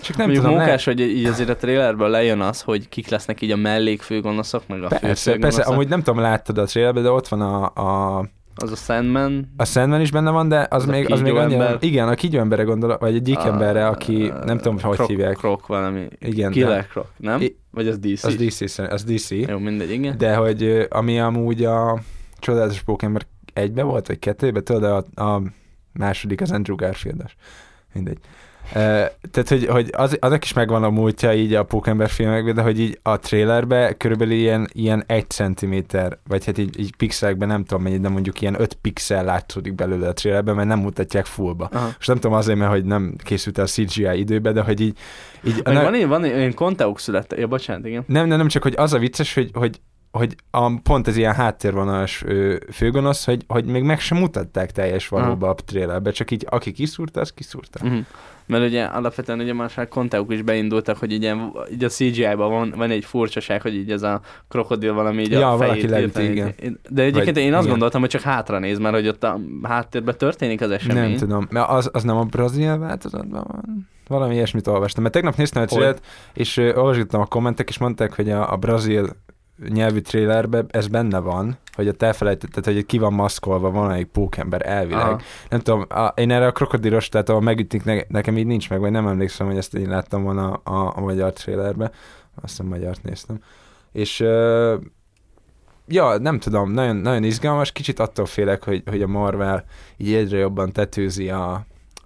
Csak 0.00 0.16
nem 0.16 0.26
Mondjuk 0.26 0.46
tudom, 0.46 0.60
mókás, 0.60 0.84
hogy 0.84 1.00
így 1.00 1.24
azért 1.24 1.48
a 1.48 1.56
trailerből 1.56 2.08
lejön 2.08 2.40
az, 2.40 2.60
hogy 2.62 2.88
kik 2.88 3.08
lesznek 3.08 3.40
így 3.40 3.50
a 3.50 3.56
mellékfőgonoszok, 3.56 4.62
meg 4.68 4.82
a 4.82 4.86
Persze, 4.88 5.04
persze, 5.06 5.30
főfőgonoszok. 5.30 5.66
amúgy 5.72 5.88
nem 5.88 6.02
tudom, 6.02 6.20
láttad 6.20 6.58
a 6.58 6.64
trailerbe, 6.64 7.00
de 7.00 7.10
ott 7.10 7.28
van 7.28 7.40
a, 7.40 7.64
a, 7.64 8.24
Az 8.62 8.70
a 8.70 8.76
Sandman. 8.76 9.52
a 9.56 9.64
Sandman 9.64 10.00
is 10.00 10.10
benne 10.10 10.30
van, 10.30 10.48
de 10.48 10.58
az, 10.58 10.82
Az 10.82 10.88
a 10.88 10.90
még, 10.90 11.10
az 11.12 11.20
még 11.20 11.32
annyira, 11.32 11.46
kígyóember. 11.48 11.76
igen, 11.80 12.08
a 12.08 12.14
kígyóemberre 12.14 12.62
gondolok, 12.62 13.00
vagy 13.00 13.14
egy 13.14 13.22
gyík 13.22 13.38
emberre, 13.44 13.86
aki 13.86 14.32
nem 14.44 14.56
tudom, 14.56 14.78
hogy 14.80 14.96
Krok, 14.96 15.08
hívják. 15.08 15.36
Krok 15.36 15.66
valami. 15.66 16.08
Igen, 16.18 16.50
Killer 16.50 16.86
Krok, 16.86 17.06
nem? 17.16 17.40
I- 17.40 17.56
Vagy 17.70 17.88
az 17.88 17.98
DC? 17.98 18.24
az 18.24 18.34
DC, 18.36 18.78
az 18.78 19.04
DC. 19.04 19.30
Jó, 19.30 19.58
mindegy, 19.58 19.90
igen. 19.90 20.18
De 20.18 20.36
hogy 20.36 20.86
ami 20.90 21.20
amúgy 21.20 21.64
a 21.64 21.98
csodálatos 22.38 22.82
Pókember 22.82 23.22
egybe 23.52 23.82
volt, 23.82 24.06
vagy 24.06 24.18
kettőbe, 24.18 24.60
tudod, 24.60 25.04
a, 25.14 25.22
a 25.22 25.42
második 25.92 26.40
az 26.40 26.50
Andrew 26.50 26.76
Garfieldes. 26.76 27.36
Mindegy. 27.92 28.18
Tehát, 28.72 29.48
hogy, 29.48 29.66
hogy 29.66 29.90
az, 29.92 30.16
azok 30.20 30.44
is 30.44 30.52
megvan 30.52 30.82
a 30.82 30.90
múltja 30.90 31.34
így 31.34 31.54
a 31.54 31.62
Pókember 31.62 32.08
filmekben, 32.08 32.54
de 32.54 32.62
hogy 32.62 32.80
így 32.80 32.98
a 33.02 33.18
trailerbe 33.18 33.92
körülbelül 33.96 34.34
ilyen, 34.34 34.68
ilyen 34.72 35.04
egy 35.06 35.30
centiméter, 35.30 36.18
vagy 36.28 36.44
hát 36.44 36.58
így, 36.58 36.80
így 36.80 36.96
pixelekben 36.96 37.48
nem 37.48 37.64
tudom 37.64 37.82
mennyi, 37.82 37.98
de 37.98 38.08
mondjuk 38.08 38.40
ilyen 38.40 38.60
öt 38.60 38.74
pixel 38.74 39.24
látszódik 39.24 39.74
belőle 39.74 40.08
a 40.08 40.12
trailerben, 40.12 40.54
mert 40.54 40.68
nem 40.68 40.78
mutatják 40.78 41.24
fullba. 41.24 41.68
Aha. 41.72 41.84
Most 41.84 42.08
nem 42.08 42.16
tudom 42.18 42.36
azért, 42.36 42.58
mert 42.58 42.70
hogy 42.70 42.84
nem 42.84 43.14
készült 43.24 43.58
el 43.58 43.64
a 43.64 43.68
CGI 43.68 44.18
időbe, 44.18 44.52
de 44.52 44.60
hogy 44.60 44.80
így... 44.80 44.98
így 45.44 45.60
Meg 45.64 45.74
na- 45.74 45.82
van, 45.82 45.94
ilyen- 45.94 46.08
van 46.08 46.24
ilyen 46.24 46.54
Conteux 46.54 47.02
született. 47.02 47.38
Ja, 47.38 47.46
bocsánat, 47.46 47.86
igen. 47.86 48.04
nem, 48.06 48.26
nem, 48.26 48.38
nem, 48.38 48.48
csak 48.48 48.62
hogy 48.62 48.74
az 48.76 48.92
a 48.92 48.98
vicces, 48.98 49.34
hogy, 49.34 49.50
hogy 49.52 49.80
hogy 50.10 50.36
a, 50.50 50.80
pont 50.82 51.08
ez 51.08 51.16
ilyen 51.16 51.34
háttérvonalas 51.34 52.24
főgonosz, 52.72 53.24
hogy, 53.24 53.44
hogy 53.48 53.64
még 53.64 53.82
meg 53.82 54.00
sem 54.00 54.18
mutatták 54.18 54.72
teljes 54.72 55.08
valóba 55.08 55.48
a 55.48 55.54
trailerbe, 55.54 56.10
csak 56.10 56.30
így 56.30 56.46
aki 56.48 56.72
kiszúrta, 56.72 57.20
az 57.20 57.32
kiszúrta. 57.32 57.84
Uh-huh. 57.84 58.04
Mert 58.46 58.64
ugye 58.64 58.84
alapvetően 58.84 59.40
ugye 59.40 59.52
már 59.52 59.88
konteuk 59.88 60.32
is 60.32 60.42
beindultak, 60.42 60.96
hogy 60.96 61.12
ugye 61.12 61.34
így 61.72 61.84
a 61.84 61.88
CGI-ban 61.88 62.50
van, 62.50 62.74
van 62.76 62.90
egy 62.90 63.04
furcsaság, 63.04 63.62
hogy 63.62 63.74
így 63.74 63.90
ez 63.90 64.02
a 64.02 64.20
krokodil 64.48 64.92
valami 64.94 65.22
így 65.22 65.30
Ja, 65.30 65.52
a 65.52 65.56
fejét 65.56 65.90
leüti, 65.90 66.30
igen. 66.30 66.54
De 66.90 67.02
egyébként 67.02 67.36
Vagy- 67.36 67.44
én 67.44 67.52
azt 67.52 67.58
igen. 67.58 67.70
gondoltam, 67.70 68.00
hogy 68.00 68.10
csak 68.10 68.20
hátra 68.20 68.58
néz, 68.58 68.78
mert 68.78 68.94
hogy 68.94 69.08
ott 69.08 69.24
a 69.24 69.38
háttérben 69.62 70.14
történik 70.18 70.60
az 70.60 70.70
esemény. 70.70 71.02
Nem 71.08 71.16
tudom, 71.16 71.46
mert 71.50 71.68
az, 71.68 71.90
az 71.92 72.02
nem 72.02 72.16
a 72.16 72.24
brazil 72.24 72.78
változatban 72.78 73.44
van. 73.48 73.88
Valami 74.08 74.34
ilyesmit 74.34 74.66
olvastam. 74.66 75.02
Mert 75.02 75.14
tegnap 75.14 75.36
néztem 75.36 75.62
a 75.62 75.64
Hogy? 75.64 75.74
trailert, 75.74 76.06
és 76.34 76.56
olvasgattam 76.56 77.20
a 77.20 77.26
kommentek, 77.26 77.68
és 77.68 77.78
mondták, 77.78 78.14
hogy 78.14 78.30
a, 78.30 78.52
a 78.52 78.56
brazil 78.56 79.08
nyelvű 79.68 80.00
trailerben 80.00 80.66
ez 80.70 80.86
benne 80.86 81.18
van, 81.18 81.58
hogy 81.72 81.88
ott 81.88 82.02
elfelejtetted, 82.02 82.64
hogy 82.64 82.86
ki 82.86 82.98
van 82.98 83.12
maszkolva 83.12 83.70
valamelyik 83.70 84.06
pókember 84.06 84.66
elvileg. 84.66 85.06
Aha. 85.06 85.20
Nem 85.48 85.60
tudom, 85.60 85.84
a, 85.88 86.12
én 86.14 86.30
erre 86.30 86.46
a 86.46 86.52
krokodilos, 86.52 87.08
tehát 87.08 87.28
ahol 87.28 87.40
megütik, 87.40 87.84
ne, 87.84 88.00
nekem 88.08 88.36
így 88.36 88.46
nincs 88.46 88.70
meg, 88.70 88.80
vagy 88.80 88.90
nem 88.90 89.06
emlékszem, 89.06 89.46
hogy 89.46 89.56
ezt 89.56 89.74
én 89.74 89.88
láttam 89.88 90.22
volna 90.22 90.52
a, 90.52 90.92
a 90.96 91.00
magyar 91.00 91.32
trailerbe. 91.32 91.84
Azt 92.34 92.56
hiszem, 92.56 92.66
magyart 92.66 93.02
néztem. 93.02 93.38
És 93.92 94.20
ö, 94.20 94.76
ja, 95.86 96.18
nem 96.18 96.38
tudom, 96.38 96.70
nagyon, 96.70 96.96
nagyon 96.96 97.24
izgalmas, 97.24 97.72
kicsit 97.72 98.00
attól 98.00 98.26
félek, 98.26 98.64
hogy, 98.64 98.82
hogy 98.86 99.02
a 99.02 99.06
Marvel 99.06 99.64
így 99.96 100.14
egyre 100.14 100.38
jobban 100.38 100.72
tetőzi 100.72 101.30
a, 101.30 101.52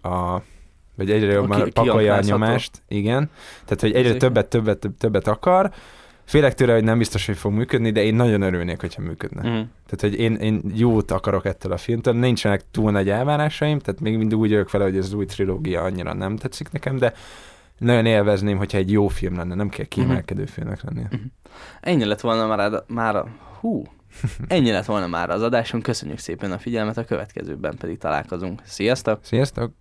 a 0.03 0.43
vagy 0.97 1.11
egyre 1.11 1.33
jobban 1.33 1.65
ki- 1.65 1.71
pakolja 1.71 2.15
a 2.15 2.21
nyomást, 2.21 2.83
igen. 2.89 3.31
Tehát, 3.65 3.81
hogy 3.81 3.93
egyre 3.93 4.15
többet, 4.15 4.47
többet, 4.47 4.91
többet 4.99 5.29
akar. 5.29 5.71
Félek 6.31 6.55
tőle, 6.55 6.73
hogy 6.73 6.85
nem 6.85 6.99
biztos, 6.99 7.27
hogy 7.27 7.37
fog 7.37 7.53
működni, 7.53 7.91
de 7.91 8.03
én 8.03 8.15
nagyon 8.15 8.43
örülnék, 8.43 8.81
hogyha 8.81 9.03
működne. 9.03 9.41
Uh-huh. 9.41 9.67
Tehát, 9.87 10.01
hogy 10.01 10.15
én, 10.15 10.35
én 10.35 10.63
jót 10.75 11.11
akarok 11.11 11.45
ettől 11.45 11.73
a 11.73 11.77
filmtől, 11.77 12.15
nincsenek 12.15 12.63
túl 12.71 12.91
nagy 12.91 13.09
elvárásaim, 13.09 13.79
tehát 13.79 14.01
még 14.01 14.17
mindig 14.17 14.39
úgy 14.39 14.51
vagyok 14.51 14.71
vele, 14.71 14.85
hogy 14.85 14.97
ez 14.97 15.05
az 15.05 15.13
új 15.13 15.25
trilógia 15.25 15.83
annyira 15.83 16.13
nem 16.15 16.37
tetszik 16.37 16.73
nekem, 16.73 16.97
de 16.97 17.13
nagyon 17.79 18.07
élvezném, 18.07 18.57
hogyha 18.57 18.79
egy 18.79 18.91
jó 18.91 19.09
film 19.09 19.37
lenne, 19.37 19.55
nem 19.55 19.69
kell 19.69 19.85
kiemelkedő 19.85 20.45
filmnek 20.45 20.83
lennie. 20.83 21.09
Ennyi 21.81 22.05
lett 22.05 22.21
volna 22.21 22.47
már, 22.47 22.75
a- 22.75 22.85
már. 22.89 23.25
Hú, 23.61 23.85
ennyi 24.49 24.71
lett 24.71 24.85
volna 24.85 25.07
már 25.07 25.31
az 25.31 25.43
adáson. 25.43 25.81
Köszönjük 25.81 26.19
szépen 26.19 26.53
a 26.53 26.59
figyelmet, 26.59 26.97
a 26.97 27.05
következőben 27.05 27.77
pedig 27.77 27.99
találkozunk. 27.99 28.61
Sziasztok! 28.65 29.19
Sziasztok! 29.23 29.80